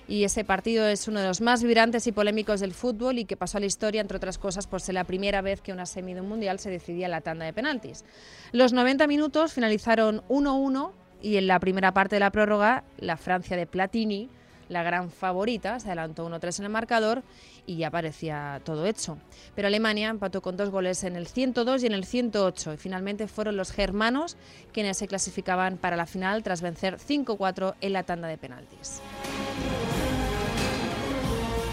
Y 0.06 0.22
ese 0.22 0.44
partido 0.44 0.86
es 0.86 1.08
uno 1.08 1.18
de 1.18 1.26
los 1.26 1.40
más 1.40 1.64
vibrantes 1.64 2.06
y 2.06 2.12
polémicos 2.12 2.60
del 2.60 2.72
fútbol 2.72 3.18
y 3.18 3.24
que 3.24 3.36
pasó 3.36 3.58
a 3.58 3.60
la 3.60 3.66
historia, 3.66 4.00
entre 4.00 4.16
otras 4.16 4.38
cosas, 4.38 4.68
por 4.68 4.80
ser 4.80 4.94
la 4.94 5.02
primera 5.02 5.42
vez 5.42 5.60
que 5.60 5.72
una 5.72 5.86
semi 5.86 6.14
de 6.14 6.20
un 6.20 6.28
mundial 6.28 6.60
se 6.60 6.70
decidía 6.70 7.06
en 7.06 7.10
la 7.10 7.20
tanda 7.20 7.44
de 7.44 7.52
penaltis. 7.52 8.04
Los 8.52 8.72
90 8.72 9.08
minutos 9.08 9.52
finalizaron 9.52 10.22
1-1 10.28 10.92
y 11.20 11.36
en 11.36 11.48
la 11.48 11.58
primera 11.58 11.92
parte 11.92 12.14
de 12.14 12.20
la 12.20 12.30
prórroga, 12.30 12.84
la 12.98 13.16
Francia 13.16 13.56
de 13.56 13.66
Platini 13.66 14.30
la 14.68 14.82
gran 14.82 15.10
favorita, 15.10 15.78
se 15.80 15.88
adelantó 15.88 16.28
1-3 16.28 16.60
en 16.60 16.64
el 16.66 16.70
marcador 16.70 17.22
y 17.66 17.76
ya 17.76 17.90
parecía 17.90 18.60
todo 18.64 18.86
hecho. 18.86 19.18
Pero 19.54 19.68
Alemania 19.68 20.08
empató 20.08 20.42
con 20.42 20.56
dos 20.56 20.70
goles 20.70 21.04
en 21.04 21.16
el 21.16 21.26
102 21.26 21.82
y 21.82 21.86
en 21.86 21.92
el 21.92 22.04
108 22.04 22.74
y 22.74 22.76
finalmente 22.76 23.28
fueron 23.28 23.56
los 23.56 23.72
germanos 23.72 24.36
quienes 24.72 24.98
se 24.98 25.08
clasificaban 25.08 25.76
para 25.76 25.96
la 25.96 26.06
final 26.06 26.42
tras 26.42 26.62
vencer 26.62 26.98
5-4 26.98 27.74
en 27.80 27.92
la 27.92 28.02
tanda 28.02 28.28
de 28.28 28.38
penaltis. 28.38 29.00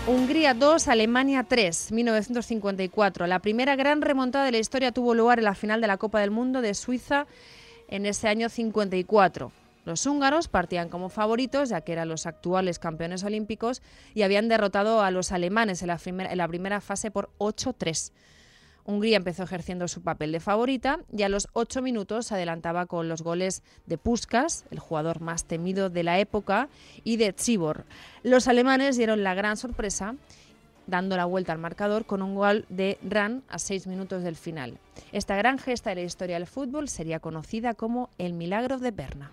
Hungría 0.07 0.55
2, 0.55 0.87
Alemania 0.87 1.45
3, 1.47 1.91
1954. 1.91 3.27
La 3.27 3.39
primera 3.39 3.75
gran 3.75 4.01
remontada 4.01 4.45
de 4.45 4.51
la 4.51 4.57
historia 4.57 4.91
tuvo 4.91 5.13
lugar 5.13 5.37
en 5.37 5.45
la 5.45 5.53
final 5.53 5.79
de 5.79 5.87
la 5.87 5.97
Copa 5.97 6.19
del 6.19 6.31
Mundo 6.31 6.61
de 6.61 6.73
Suiza 6.73 7.27
en 7.87 8.07
ese 8.07 8.27
año 8.27 8.49
54. 8.49 9.51
Los 9.85 10.05
húngaros 10.05 10.47
partían 10.47 10.89
como 10.89 11.09
favoritos, 11.09 11.69
ya 11.69 11.81
que 11.81 11.93
eran 11.93 12.09
los 12.09 12.25
actuales 12.25 12.79
campeones 12.79 13.23
olímpicos, 13.23 13.81
y 14.13 14.21
habían 14.21 14.47
derrotado 14.47 15.01
a 15.01 15.11
los 15.11 15.31
alemanes 15.31 15.81
en 15.81 15.87
la, 15.87 16.47
primera 16.47 16.81
fase 16.81 17.11
por 17.11 17.29
8-3. 17.39 18.11
Hungría 18.83 19.17
empezó 19.17 19.43
ejerciendo 19.43 19.87
su 19.87 20.01
papel 20.01 20.31
de 20.31 20.39
favorita 20.39 20.99
y 21.15 21.21
a 21.21 21.29
los 21.29 21.47
ocho 21.53 21.83
minutos 21.83 22.27
se 22.27 22.33
adelantaba 22.33 22.87
con 22.87 23.07
los 23.09 23.21
goles 23.21 23.61
de 23.85 23.99
Puskas, 23.99 24.65
el 24.71 24.79
jugador 24.79 25.21
más 25.21 25.45
temido 25.45 25.89
de 25.91 26.03
la 26.03 26.19
época, 26.19 26.67
y 27.03 27.17
de 27.17 27.33
Zibor. 27.37 27.85
Los 28.23 28.47
alemanes 28.47 28.97
dieron 28.97 29.23
la 29.23 29.35
gran 29.35 29.55
sorpresa 29.55 30.15
dando 30.87 31.15
la 31.17 31.25
vuelta 31.25 31.51
al 31.53 31.59
marcador 31.59 32.05
con 32.05 32.21
un 32.21 32.35
gol 32.35 32.65
de 32.69 32.97
Ran 33.01 33.43
a 33.49 33.59
seis 33.59 33.87
minutos 33.87 34.23
del 34.23 34.35
final. 34.35 34.77
Esta 35.11 35.35
gran 35.35 35.57
gesta 35.57 35.91
de 35.91 35.97
la 35.97 36.01
historia 36.01 36.35
del 36.35 36.47
fútbol 36.47 36.89
sería 36.89 37.19
conocida 37.19 37.73
como 37.73 38.09
el 38.17 38.33
milagro 38.33 38.77
de 38.77 38.91
Berna. 38.91 39.31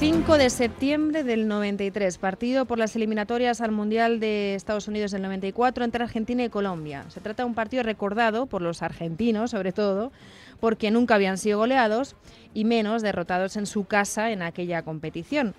5 0.00 0.38
de 0.38 0.48
septiembre 0.48 1.24
del 1.24 1.46
93, 1.46 2.16
partido 2.16 2.64
por 2.64 2.78
las 2.78 2.96
eliminatorias 2.96 3.60
al 3.60 3.70
Mundial 3.70 4.18
de 4.18 4.54
Estados 4.54 4.88
Unidos 4.88 5.10
del 5.10 5.20
94 5.20 5.84
entre 5.84 6.02
Argentina 6.02 6.42
y 6.42 6.48
Colombia. 6.48 7.04
Se 7.10 7.20
trata 7.20 7.42
de 7.42 7.48
un 7.48 7.54
partido 7.54 7.82
recordado 7.82 8.46
por 8.46 8.62
los 8.62 8.80
argentinos, 8.80 9.50
sobre 9.50 9.72
todo, 9.72 10.10
porque 10.58 10.90
nunca 10.90 11.16
habían 11.16 11.36
sido 11.36 11.58
goleados 11.58 12.16
y 12.54 12.64
menos 12.64 13.02
derrotados 13.02 13.58
en 13.58 13.66
su 13.66 13.84
casa 13.84 14.30
en 14.30 14.40
aquella 14.40 14.80
competición. 14.80 15.54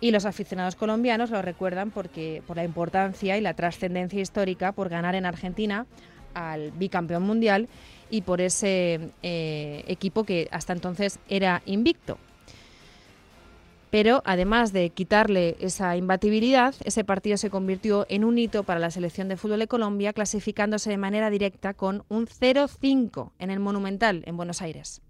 Y 0.00 0.12
los 0.12 0.26
aficionados 0.26 0.76
colombianos 0.76 1.30
lo 1.30 1.42
recuerdan 1.42 1.90
porque 1.90 2.40
por 2.46 2.58
la 2.58 2.64
importancia 2.64 3.36
y 3.36 3.40
la 3.40 3.54
trascendencia 3.54 4.20
histórica 4.20 4.70
por 4.70 4.90
ganar 4.90 5.16
en 5.16 5.26
Argentina 5.26 5.86
al 6.34 6.70
bicampeón 6.70 7.24
mundial 7.24 7.68
y 8.10 8.22
por 8.22 8.42
ese 8.42 9.10
eh, 9.24 9.82
equipo 9.88 10.22
que 10.22 10.46
hasta 10.52 10.72
entonces 10.72 11.18
era 11.28 11.62
invicto. 11.66 12.16
Pero 13.92 14.22
además 14.24 14.72
de 14.72 14.88
quitarle 14.88 15.54
esa 15.60 15.98
imbatibilidad, 15.98 16.74
ese 16.82 17.04
partido 17.04 17.36
se 17.36 17.50
convirtió 17.50 18.06
en 18.08 18.24
un 18.24 18.38
hito 18.38 18.62
para 18.62 18.80
la 18.80 18.90
selección 18.90 19.28
de 19.28 19.36
fútbol 19.36 19.58
de 19.58 19.68
Colombia, 19.68 20.14
clasificándose 20.14 20.88
de 20.88 20.96
manera 20.96 21.28
directa 21.28 21.74
con 21.74 22.02
un 22.08 22.26
0-5 22.26 23.32
en 23.38 23.50
el 23.50 23.60
Monumental 23.60 24.22
en 24.24 24.38
Buenos 24.38 24.62
Aires. 24.62 25.02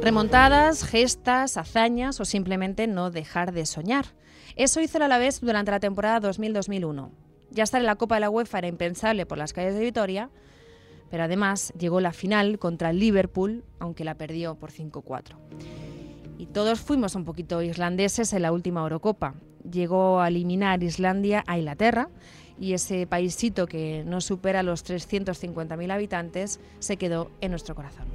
Remontadas, 0.00 0.84
gestas, 0.84 1.56
hazañas 1.56 2.20
o 2.20 2.24
simplemente 2.24 2.86
no 2.86 3.10
dejar 3.10 3.50
de 3.50 3.66
soñar. 3.66 4.06
Eso 4.54 4.80
hizo 4.80 4.98
el 4.98 5.02
Alavés 5.02 5.40
durante 5.40 5.72
la 5.72 5.80
temporada 5.80 6.20
2000-2001. 6.20 7.10
Ya 7.50 7.64
estar 7.64 7.80
en 7.80 7.86
la 7.86 7.96
Copa 7.96 8.14
de 8.14 8.20
la 8.20 8.30
UEFA 8.30 8.58
era 8.58 8.68
impensable 8.68 9.26
por 9.26 9.38
las 9.38 9.52
calles 9.52 9.74
de 9.74 9.80
Vitoria, 9.80 10.30
pero 11.10 11.24
además 11.24 11.72
llegó 11.78 12.00
la 12.00 12.12
final 12.12 12.58
contra 12.58 12.90
el 12.90 12.98
Liverpool, 12.98 13.64
aunque 13.78 14.04
la 14.04 14.14
perdió 14.14 14.54
por 14.54 14.70
5-4. 14.70 15.36
Y 16.38 16.46
todos 16.46 16.80
fuimos 16.80 17.14
un 17.14 17.24
poquito 17.24 17.60
islandeses 17.60 18.32
en 18.32 18.42
la 18.42 18.52
última 18.52 18.80
Eurocopa. 18.80 19.34
Llegó 19.70 20.20
a 20.20 20.28
eliminar 20.28 20.82
Islandia 20.82 21.44
a 21.46 21.58
Inglaterra 21.58 22.08
y 22.58 22.72
ese 22.72 23.06
paísito 23.06 23.66
que 23.66 24.04
no 24.06 24.20
supera 24.20 24.62
los 24.62 24.84
350.000 24.84 25.92
habitantes 25.92 26.60
se 26.78 26.96
quedó 26.96 27.30
en 27.40 27.50
nuestro 27.50 27.74
corazón. 27.74 28.06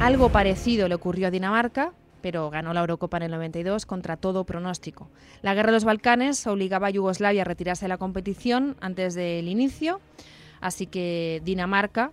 Algo 0.00 0.28
parecido 0.28 0.88
le 0.88 0.94
ocurrió 0.94 1.28
a 1.28 1.30
Dinamarca, 1.30 1.92
pero 2.22 2.50
ganó 2.50 2.72
la 2.72 2.80
Eurocopa 2.80 3.16
en 3.18 3.24
el 3.24 3.30
92 3.32 3.86
contra 3.86 4.16
todo 4.16 4.44
pronóstico. 4.44 5.08
La 5.42 5.54
guerra 5.54 5.68
de 5.68 5.76
los 5.76 5.84
Balcanes 5.84 6.46
obligaba 6.46 6.88
a 6.88 6.90
Yugoslavia 6.90 7.42
a 7.42 7.44
retirarse 7.44 7.84
de 7.84 7.88
la 7.90 7.98
competición 7.98 8.76
antes 8.80 9.14
del 9.14 9.48
inicio, 9.48 10.00
así 10.60 10.86
que 10.86 11.40
Dinamarca 11.44 12.10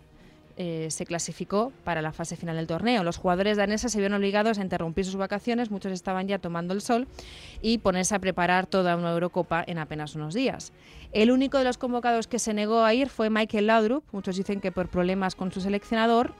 eh, 0.55 0.89
se 0.91 1.07
clasificó 1.07 1.73
para 1.83 2.03
la 2.03 2.11
fase 2.11 2.35
final 2.35 2.55
del 2.55 2.67
torneo. 2.67 3.03
Los 3.03 3.17
jugadores 3.17 3.57
daneses 3.57 3.91
se 3.91 3.97
vieron 3.97 4.15
obligados 4.15 4.59
a 4.59 4.61
interrumpir 4.61 5.03
sus 5.03 5.15
vacaciones, 5.15 5.71
muchos 5.71 5.91
estaban 5.91 6.27
ya 6.27 6.37
tomando 6.37 6.75
el 6.75 6.81
sol 6.81 7.07
y 7.63 7.79
ponerse 7.79 8.13
a 8.13 8.19
preparar 8.19 8.67
toda 8.67 8.95
una 8.95 9.11
Eurocopa 9.11 9.63
en 9.65 9.79
apenas 9.79 10.13
unos 10.13 10.35
días. 10.35 10.71
El 11.11 11.31
único 11.31 11.57
de 11.57 11.63
los 11.63 11.79
convocados 11.79 12.27
que 12.27 12.37
se 12.37 12.53
negó 12.53 12.83
a 12.83 12.93
ir 12.93 13.09
fue 13.09 13.31
Michael 13.31 13.65
Laudrup, 13.65 14.03
muchos 14.11 14.35
dicen 14.35 14.61
que 14.61 14.71
por 14.71 14.89
problemas 14.89 15.33
con 15.33 15.51
su 15.51 15.59
seleccionador, 15.59 16.35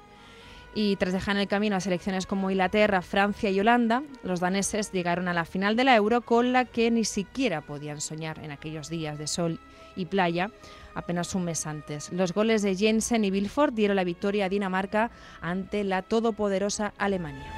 y 0.76 0.96
tras 0.96 1.14
dejar 1.14 1.36
en 1.36 1.42
el 1.42 1.48
camino 1.48 1.76
a 1.76 1.80
selecciones 1.80 2.26
como 2.26 2.50
Inglaterra, 2.50 3.02
Francia 3.02 3.50
y 3.50 3.60
Holanda, 3.60 4.04
los 4.24 4.40
daneses 4.40 4.92
llegaron 4.92 5.28
a 5.28 5.34
la 5.34 5.46
final 5.46 5.76
de 5.76 5.84
la 5.84 5.96
Euro 5.96 6.22
con 6.22 6.54
la 6.54 6.66
que 6.66 6.90
ni 6.92 7.06
siquiera 7.06 7.62
podían 7.62 8.02
soñar 8.02 8.40
en 8.40 8.52
aquellos 8.52 8.90
días 8.90 9.18
de 9.18 9.28
sol 9.28 9.60
y 9.96 10.06
playa 10.06 10.50
apenas 10.96 11.36
un 11.36 11.46
mes 11.46 11.66
antes. 11.68 12.12
Los 12.12 12.34
goles 12.34 12.62
de 12.62 12.76
Jensen 12.76 13.26
y 13.26 13.32
Wilford 13.32 13.74
dieron 13.74 13.96
la 13.96 14.04
victoria 14.04 14.46
a 14.46 14.50
Dinamarca 14.50 15.12
ante 15.42 15.84
la 15.84 16.02
todopoderosa 16.02 16.94
Alemania. 16.98 17.52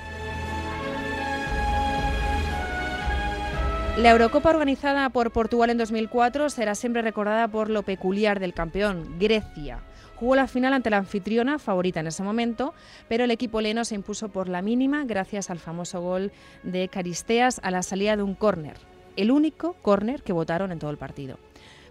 La 3.98 4.12
Eurocopa 4.12 4.50
organizada 4.50 5.10
por 5.10 5.32
Portugal 5.32 5.70
en 5.70 5.78
2004 5.78 6.50
será 6.50 6.76
siempre 6.76 7.02
recordada 7.02 7.48
por 7.48 7.70
lo 7.70 7.84
peculiar 7.84 8.42
del 8.42 8.54
campeón, 8.54 9.18
Grecia. 9.20 9.80
Jugó 10.16 10.36
la 10.36 10.48
final 10.48 10.74
ante 10.74 10.90
la 10.90 10.98
anfitriona, 10.98 11.60
favorita 11.60 12.00
en 12.00 12.08
ese 12.08 12.24
momento, 12.24 12.74
pero 13.10 13.26
el 13.26 13.32
equipo 13.32 13.62
leno 13.62 13.84
se 13.86 13.96
impuso 13.96 14.30
por 14.30 14.48
la 14.48 14.62
mínima 14.62 15.04
gracias 15.06 15.50
al 15.50 15.60
famoso 15.60 16.02
gol 16.02 16.32
de 16.64 16.88
Caristeas 16.88 17.60
a 17.64 17.72
la 17.72 17.84
salida 17.84 18.16
de 18.16 18.24
un 18.24 18.36
córner, 18.36 18.78
el 19.18 19.32
único 19.32 19.74
córner 19.82 20.24
que 20.24 20.34
votaron 20.34 20.72
en 20.72 20.80
todo 20.80 20.92
el 20.92 20.98
partido 20.98 21.38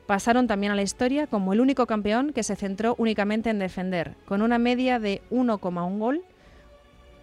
pasaron 0.06 0.46
también 0.46 0.72
a 0.72 0.76
la 0.76 0.82
historia 0.82 1.26
como 1.26 1.52
el 1.52 1.60
único 1.60 1.86
campeón 1.86 2.32
que 2.32 2.42
se 2.42 2.56
centró 2.56 2.94
únicamente 2.98 3.50
en 3.50 3.58
defender, 3.58 4.14
con 4.26 4.42
una 4.42 4.58
media 4.58 4.98
de 4.98 5.22
1,1 5.30 5.98
gol, 5.98 6.22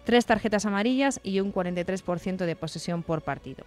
tres 0.04 0.26
tarjetas 0.26 0.66
amarillas 0.66 1.20
y 1.22 1.40
un 1.40 1.52
43% 1.52 2.44
de 2.44 2.56
posesión 2.56 3.02
por 3.02 3.22
partido. 3.22 3.64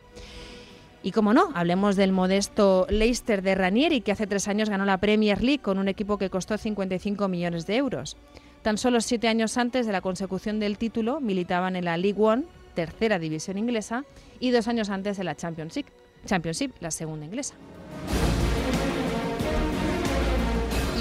Y 1.06 1.12
como 1.12 1.36
no, 1.36 1.52
hablemos 1.54 1.96
del 1.96 2.12
modesto 2.12 2.88
Leicester 2.90 3.44
de 3.44 3.54
Ranieri, 3.54 4.02
que 4.02 4.12
hace 4.12 4.26
tres 4.26 4.48
años 4.48 4.72
ganó 4.72 4.86
la 4.86 4.98
Premier 4.98 5.44
League 5.44 5.62
con 5.62 5.78
un 5.78 5.88
equipo 5.88 6.18
que 6.18 6.32
costó 6.32 6.58
55 6.58 7.28
millones 7.28 7.68
de 7.68 7.76
euros. 7.76 8.18
Tan 8.64 8.80
solo 8.80 9.00
siete 9.02 9.28
años 9.28 9.56
antes 9.60 9.86
de 9.86 9.92
la 9.92 10.02
consecución 10.02 10.60
del 10.60 10.80
título 10.80 11.22
militaban 11.22 11.76
en 11.76 11.86
la 11.86 11.96
League 11.98 12.20
One, 12.20 12.46
tercera 12.74 13.20
división 13.20 13.60
inglesa, 13.60 14.04
y 14.40 14.50
dos 14.50 14.68
años 14.68 14.90
antes 14.90 15.16
de 15.18 15.26
la 15.26 15.36
Championship, 15.36 15.86
Championship 16.26 16.72
la 16.80 16.90
segunda 16.90 17.28
inglesa. 17.28 17.54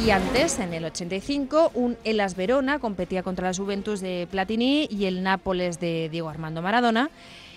Y 0.05 0.11
antes, 0.11 0.59
en 0.59 0.75
el 0.75 0.85
85, 0.85 1.71
un 1.73 1.97
Elas 2.05 2.37
Verona 2.37 2.79
competía 2.79 3.23
contra 3.23 3.49
la 3.49 3.57
Juventus 3.57 4.03
de 4.03 4.29
Platini 4.31 4.87
y 4.91 5.07
el 5.07 5.23
Nápoles 5.23 5.81
de 5.81 6.11
Diego 6.11 6.29
Armando 6.29 6.61
Maradona, 6.61 7.09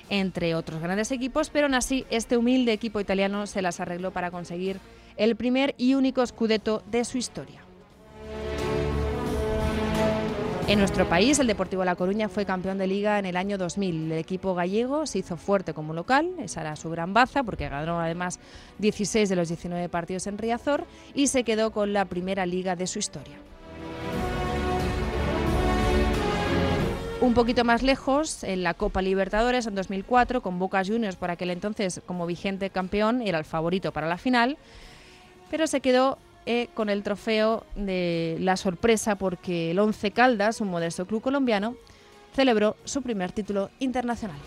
entre 0.10 0.56
otros 0.56 0.82
grandes 0.82 1.12
equipos, 1.12 1.50
pero 1.50 1.66
aún 1.66 1.76
así 1.76 2.06
este 2.10 2.38
humilde 2.38 2.74
equipo 2.74 3.00
italiano 3.00 3.48
se 3.48 3.62
las 3.62 3.80
arregló 3.80 4.12
para 4.12 4.32
conseguir 4.32 4.80
el 5.18 5.36
primer 5.36 5.76
y 5.78 5.96
único 5.96 6.26
scudetto 6.26 6.84
de 6.90 7.06
su 7.06 7.18
historia. 7.18 7.62
En 10.68 10.80
nuestro 10.80 11.08
país, 11.08 11.40
el 11.40 11.48
Deportivo 11.48 11.86
La 11.86 11.96
Coruña 11.96 12.28
fue 12.28 12.46
campeón 12.46 12.78
de 12.78 12.88
liga 12.88 13.20
en 13.20 13.26
el 13.26 13.38
año 13.38 13.58
2000. 13.58 14.12
El 14.12 14.18
equipo 14.18 14.54
gallego 14.54 15.06
se 15.06 15.20
hizo 15.20 15.38
fuerte 15.38 15.74
como 15.74 15.94
local, 15.94 16.34
esa 16.40 16.60
era 16.60 16.76
su 16.76 16.90
gran 16.90 17.14
baza, 17.14 17.42
porque 17.44 17.70
ganó 17.70 18.02
además 18.02 18.38
16 18.80 19.30
de 19.30 19.36
los 19.38 19.48
19 19.48 19.88
partidos 19.88 20.28
en 20.28 20.38
Riazor 20.38 20.86
y 21.16 21.28
se 21.28 21.46
quedó 21.46 21.72
con 21.72 21.94
la 21.94 22.04
primera 22.04 22.46
liga 22.46 22.76
de 22.76 22.86
su 22.86 23.00
historia. 23.00 23.38
Un 27.28 27.34
poquito 27.34 27.66
más 27.66 27.84
lejos, 27.84 28.46
en 28.46 28.64
la 28.64 28.74
Copa 28.74 29.02
Libertadores 29.02 29.68
en 29.68 29.76
2004, 29.76 30.42
con 30.42 30.60
Boca 30.60 30.82
Juniors 30.86 31.18
por 31.18 31.30
aquel 31.30 31.50
entonces 31.50 32.02
como 32.06 32.26
vigente 32.26 32.70
campeón, 32.70 33.22
era 33.22 33.38
el 33.38 33.44
favorito 33.44 33.92
para 33.92 34.08
la 34.08 34.18
final, 34.18 34.58
pero 35.52 35.68
se 35.68 35.82
quedó 35.82 36.20
eh, 36.46 36.70
con 36.74 36.90
el 36.90 37.04
trofeo 37.04 37.66
de 37.76 38.38
la 38.40 38.56
sorpresa 38.56 39.18
porque 39.18 39.72
el 39.72 39.80
Once 39.80 40.10
Caldas, 40.12 40.62
un 40.62 40.70
modesto 40.70 41.06
club 41.06 41.22
colombiano, 41.22 41.76
celebró 42.34 42.78
su 42.86 43.02
primer 43.02 43.34
título 43.34 43.72
internacional. 43.80 44.38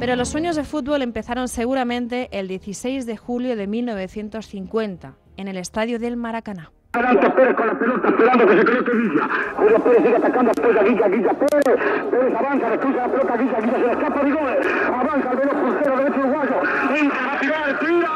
Pero 0.00 0.16
los 0.16 0.28
sueños 0.28 0.56
de 0.56 0.64
fútbol 0.64 1.02
empezaron 1.02 1.46
seguramente 1.46 2.28
el 2.32 2.48
16 2.48 3.06
de 3.06 3.16
julio 3.16 3.54
de 3.54 3.68
1950 3.68 5.14
en 5.36 5.46
el 5.46 5.56
estadio 5.58 6.00
del 6.00 6.16
Maracaná. 6.16 6.72
Adelante 6.96 7.28
Pérez 7.28 7.54
con 7.56 7.66
la 7.66 7.74
pelota, 7.74 8.08
esperando 8.08 8.46
que 8.46 8.56
se 8.56 8.64
coloque 8.64 8.92
Guilla. 8.92 9.28
Julio 9.56 9.78
Pérez 9.80 10.02
sigue 10.02 10.16
atacando, 10.16 10.50
apoya 10.50 10.82
Guilla, 10.82 11.08
Guilla 11.08 11.32
Pérez. 11.34 11.76
Pérez 12.10 12.34
avanza, 12.34 12.70
le 12.70 12.76
la 12.76 13.08
pelota, 13.08 13.36
Guilla, 13.36 13.60
Guilla 13.60 13.76
se 13.76 13.86
le 13.86 13.92
escapa 13.92 14.24
de 14.24 14.32
gol. 14.32 14.56
Avanza 14.98 15.30
el 15.30 15.36
veloz 15.36 15.54
puntero 15.56 15.96
derecho 15.98 16.20
uruguayo. 16.20 16.56
Entra, 16.96 17.32
a 17.32 17.38
tirar, 17.38 17.78
tira. 17.80 18.14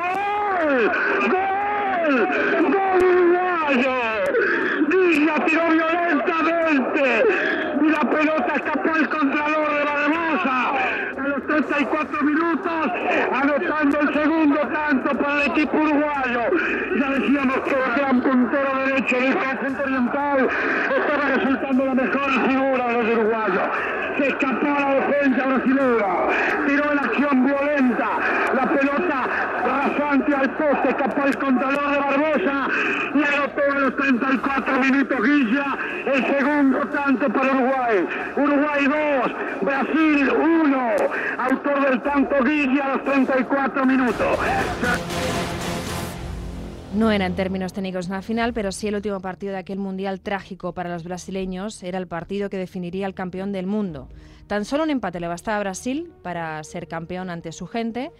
¡Gol! 0.00 0.90
¡Gol! 1.30 2.14
¡Gol 2.74 3.00
uruguayo! 3.06 3.94
Guilla 4.88 5.34
tiró 5.46 5.62
violentamente. 5.70 7.04
Y 7.82 7.88
la 7.88 8.00
pelota 8.00 8.52
escapó 8.56 8.94
al 8.94 9.08
contralor 9.08 9.59
44 11.62 12.22
minutos, 12.22 12.90
anotando 13.32 14.00
el 14.00 14.14
segundo 14.14 14.60
tanto 14.68 15.10
para 15.18 15.44
el 15.44 15.50
equipo 15.50 15.76
uruguayo. 15.76 16.40
Ya 16.98 17.10
decíamos 17.10 17.56
que 17.60 17.74
el 17.74 17.96
gran 17.96 18.20
puntero 18.22 18.86
derecho 18.86 19.16
del 19.16 19.36
conjunto 19.36 19.82
oriental 19.82 20.48
estaba 20.96 21.24
resultando 21.36 21.84
la 21.84 21.94
mejor 21.94 22.48
figura 22.48 22.86
de 22.86 22.92
los 22.92 23.18
uruguayos. 23.18 23.62
Se 24.18 24.28
escapó 24.28 24.66
a 24.66 24.80
la 24.80 24.94
defensa 24.94 25.46
brasileña, 25.46 26.66
tiró 26.66 26.92
en 26.92 26.98
acción 26.98 27.44
violenta 27.44 27.69
al 30.40 30.56
poste, 30.56 30.88
escapó 30.88 31.26
el 31.26 31.36
contralor 31.36 31.90
de 31.90 31.98
Barbosa 31.98 32.68
y 33.14 33.34
anotó 33.34 33.60
a 33.70 33.78
los 33.78 33.96
34 33.96 34.80
minutos 34.80 35.18
Guilla 35.22 35.78
el 36.06 36.26
segundo 36.26 36.78
tanto 36.88 37.28
para 37.28 37.52
Uruguay. 37.52 38.06
Uruguay 38.36 38.86
2, 38.86 39.62
Brasil 39.62 40.30
1, 40.30 40.90
autor 41.38 41.90
del 41.90 42.02
tanto 42.02 42.44
Guilla 42.44 42.84
a 42.84 42.96
los 42.96 43.04
34 43.04 43.86
minutos. 43.86 44.38
No 46.94 47.12
era 47.12 47.26
en 47.26 47.36
términos 47.36 47.72
técnicos 47.72 48.08
una 48.08 48.22
final, 48.22 48.52
pero 48.52 48.72
sí 48.72 48.88
el 48.88 48.96
último 48.96 49.20
partido 49.20 49.52
de 49.52 49.58
aquel 49.58 49.78
mundial 49.78 50.20
trágico 50.20 50.72
para 50.72 50.90
los 50.90 51.04
brasileños 51.04 51.82
era 51.82 51.98
el 51.98 52.08
partido 52.08 52.50
que 52.50 52.56
definiría 52.56 53.06
al 53.06 53.14
campeón 53.14 53.52
del 53.52 53.66
mundo. 53.66 54.08
Tan 54.48 54.64
solo 54.64 54.82
un 54.82 54.90
empate 54.90 55.20
le 55.20 55.28
bastaba 55.28 55.58
a 55.58 55.60
Brasil 55.60 56.10
para 56.22 56.64
ser 56.64 56.88
campeón 56.88 57.30
ante 57.30 57.52
su 57.52 57.68
gente 57.68 58.10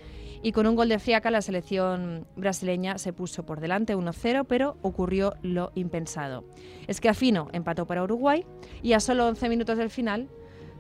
y 0.43 0.53
con 0.53 0.67
un 0.67 0.77
gol 0.77 0.89
de 0.89 0.99
Friaca 0.99 1.31
la 1.31 1.43
selección 1.43 2.27
brasileña 2.37 2.99
se 2.99 3.13
puso 3.13 3.45
por 3.45 3.61
delante 3.61 3.97
1-0, 3.97 4.47
pero 4.49 4.77
ocurrió 4.83 5.35
lo 5.43 5.73
impensado. 5.75 6.45
Es 6.87 7.01
que 7.01 7.09
Afino 7.09 7.49
empató 7.53 7.87
para 7.87 8.03
Uruguay 8.03 8.45
y 8.83 8.95
a 8.95 9.01
solo 9.01 9.27
11 9.29 9.49
minutos 9.49 9.79
del 9.79 9.91
final 9.91 10.29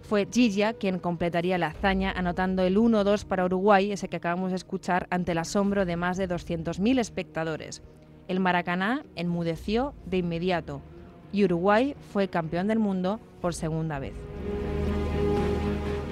fue 0.02 0.26
Gigia 0.30 0.72
quien 0.72 0.98
completaría 0.98 1.58
la 1.58 1.68
hazaña 1.68 2.12
anotando 2.12 2.62
el 2.62 2.76
1-2 2.78 3.24
para 3.26 3.44
Uruguay, 3.44 3.92
ese 3.92 4.08
que 4.08 4.16
acabamos 4.16 4.50
de 4.50 4.56
escuchar 4.56 5.06
ante 5.10 5.32
el 5.32 5.38
asombro 5.38 5.84
de 5.84 5.96
más 5.96 6.16
de 6.16 6.28
200.000 6.28 6.98
espectadores. 6.98 7.82
El 8.28 8.40
Maracaná 8.40 9.04
enmudeció 9.14 9.94
de 10.06 10.18
inmediato 10.18 10.80
y 11.32 11.44
Uruguay 11.44 11.94
fue 12.12 12.28
campeón 12.28 12.66
del 12.66 12.78
mundo 12.78 13.20
por 13.40 13.54
segunda 13.54 13.98
vez. 13.98 14.14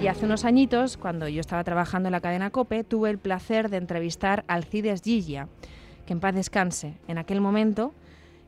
Y 0.01 0.07
hace 0.07 0.27
unos 0.27 0.45
añitos, 0.45 0.97
cuando 0.97 1.27
yo 1.27 1.41
estaba 1.41 1.65
trabajando 1.65 2.09
en 2.09 2.13
la 2.13 2.21
cadena 2.21 2.51
COPE, 2.51 2.85
tuve 2.85 3.11
el 3.11 3.19
placer 3.19 3.69
de 3.69 3.79
entrevistar 3.79 4.45
a 4.47 4.55
Alcides 4.55 5.03
Gigia, 5.03 5.49
que 6.07 6.13
en 6.13 6.21
paz 6.21 6.37
descanse. 6.37 6.95
En 7.09 7.19
aquel 7.19 7.41
momento 7.41 7.93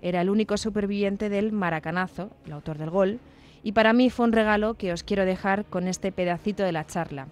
era 0.00 0.20
el 0.20 0.30
único 0.30 0.56
superviviente 0.56 1.28
del 1.28 1.50
Maracanazo, 1.50 2.30
el 2.46 2.52
autor 2.52 2.78
del 2.78 2.90
gol, 2.90 3.18
y 3.64 3.72
para 3.72 3.92
mí 3.92 4.10
fue 4.10 4.26
un 4.26 4.32
regalo 4.32 4.74
que 4.74 4.92
os 4.92 5.02
quiero 5.02 5.24
dejar 5.24 5.64
con 5.64 5.88
este 5.88 6.12
pedacito 6.12 6.62
de 6.62 6.70
la 6.70 6.86
charla. 6.86 7.26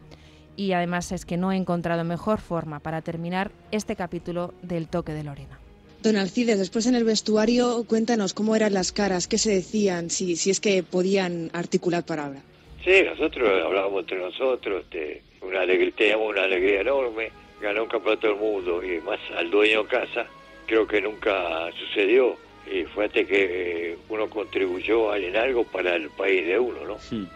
Y 0.57 0.73
además 0.73 1.13
es 1.13 1.25
que 1.25 1.37
no 1.37 1.53
he 1.53 1.57
encontrado 1.57 2.03
mejor 2.03 2.41
forma 2.41 2.81
para 2.81 3.03
terminar 3.03 3.53
este 3.71 3.95
capítulo 3.95 4.53
del 4.63 4.89
toque 4.89 5.13
de 5.13 5.23
Lorena. 5.23 5.61
Don 6.03 6.17
Alcides, 6.17 6.59
después 6.59 6.87
en 6.87 6.97
el 6.97 7.05
vestuario, 7.05 7.85
cuéntanos 7.85 8.35
cómo 8.35 8.57
eran 8.57 8.75
las 8.75 8.91
caras, 8.91 9.29
qué 9.29 9.39
se 9.39 9.53
decían, 9.53 10.11
si, 10.11 10.35
si 10.35 10.51
es 10.51 10.59
que 10.59 10.83
podían 10.83 11.51
articular 11.53 12.05
palabra. 12.05 12.43
Sí, 12.85 13.03
nosotros 13.05 13.65
hablábamos 13.65 14.01
entre 14.01 14.19
nosotros, 14.19 14.85
este, 14.85 15.23
una 15.43 15.61
alegría, 15.61 15.93
teníamos 15.97 16.31
una 16.31 16.45
alegría 16.45 16.81
enorme, 16.81 17.31
ganó 17.61 17.85
un 17.85 17.89
campeonato 17.89 18.29
del 18.29 18.37
mundo 18.37 18.83
y 18.85 19.01
más 19.01 19.19
al 19.37 19.51
dueño 19.51 19.83
de 19.83 19.89
casa, 19.89 20.27
creo 20.67 20.87
que 20.87 21.01
nunca 21.01 21.71
sucedió. 21.79 22.37
Y 22.71 22.85
fue 22.85 23.09
que 23.09 23.25
eh, 23.31 23.99
uno 24.11 24.29
contribuyó 24.29 25.15
en 25.15 25.35
algo 25.37 25.65
para 25.65 25.97
el 25.97 26.11
país 26.11 26.47
de 26.47 26.59
uno, 26.59 26.85
¿no? 26.85 26.97
Hmm. 27.11 27.27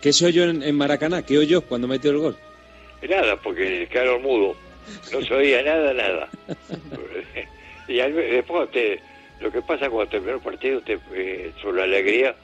¿Qué 0.00 0.12
se 0.12 0.26
oyó 0.26 0.44
en, 0.44 0.76
Maracaná? 0.76 1.22
¿Qué 1.22 1.36
oyó 1.36 1.62
cuando 1.62 1.88
metió 1.88 2.12
el 2.12 2.18
gol? 2.18 2.36
Nada, 3.08 3.36
porque 3.36 3.88
quedaron 3.90 4.22
mudo. 4.22 4.54
No 5.12 5.20
se 5.20 5.34
oía 5.34 5.62
nada, 5.62 5.92
nada. 5.92 6.28
y 7.88 7.96
después 7.96 8.70
te, 8.70 9.00
lo 9.40 9.50
que 9.50 9.62
pasa 9.62 9.90
cuando 9.90 10.10
terminó 10.10 10.34
el 10.34 10.40
partido, 10.40 10.80
te, 10.80 10.98
eh, 11.12 11.52
sobre 11.60 11.78
la 11.78 11.84
alegría, 11.84 12.36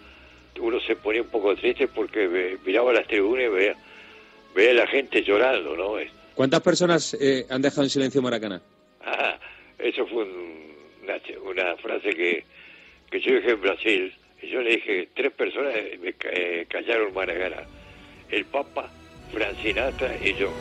uno 0.60 0.80
se 0.80 0.96
ponía 0.96 1.22
un 1.22 1.28
poco 1.28 1.54
triste 1.56 1.88
porque 1.88 2.58
miraba 2.64 2.92
las 2.92 3.06
tribunas 3.06 3.46
y 3.46 3.48
veía, 3.48 3.76
veía 4.54 4.70
a 4.70 4.74
la 4.74 4.86
gente 4.86 5.22
llorando, 5.22 5.76
¿no? 5.76 5.94
¿Cuántas 6.34 6.60
personas 6.60 7.14
eh, 7.20 7.46
han 7.48 7.62
dejado 7.62 7.82
en 7.82 7.90
silencio 7.90 8.22
Maracaná? 8.22 8.60
Ah, 9.04 9.38
eso 9.78 10.06
fue 10.06 10.24
una, 10.24 11.76
frase 11.76 12.10
que, 12.10 12.44
que 13.10 13.20
yo 13.20 13.34
dije 13.34 13.50
en 13.50 13.60
Brasil. 13.60 14.14
Y 14.42 14.48
yo 14.48 14.60
le 14.60 14.70
dije, 14.72 15.08
tres 15.14 15.32
personas 15.32 15.74
me 16.00 16.14
eh, 16.32 16.66
callaron 16.68 17.14
Maracaná. 17.14 17.62
El 18.30 18.44
Papa, 18.46 18.90
Francinata 19.32 20.10
y 20.22 20.34
yo. 20.34 20.52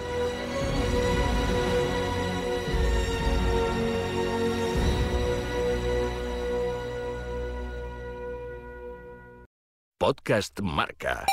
Podcast 10.03 10.59
Marca. 10.59 11.23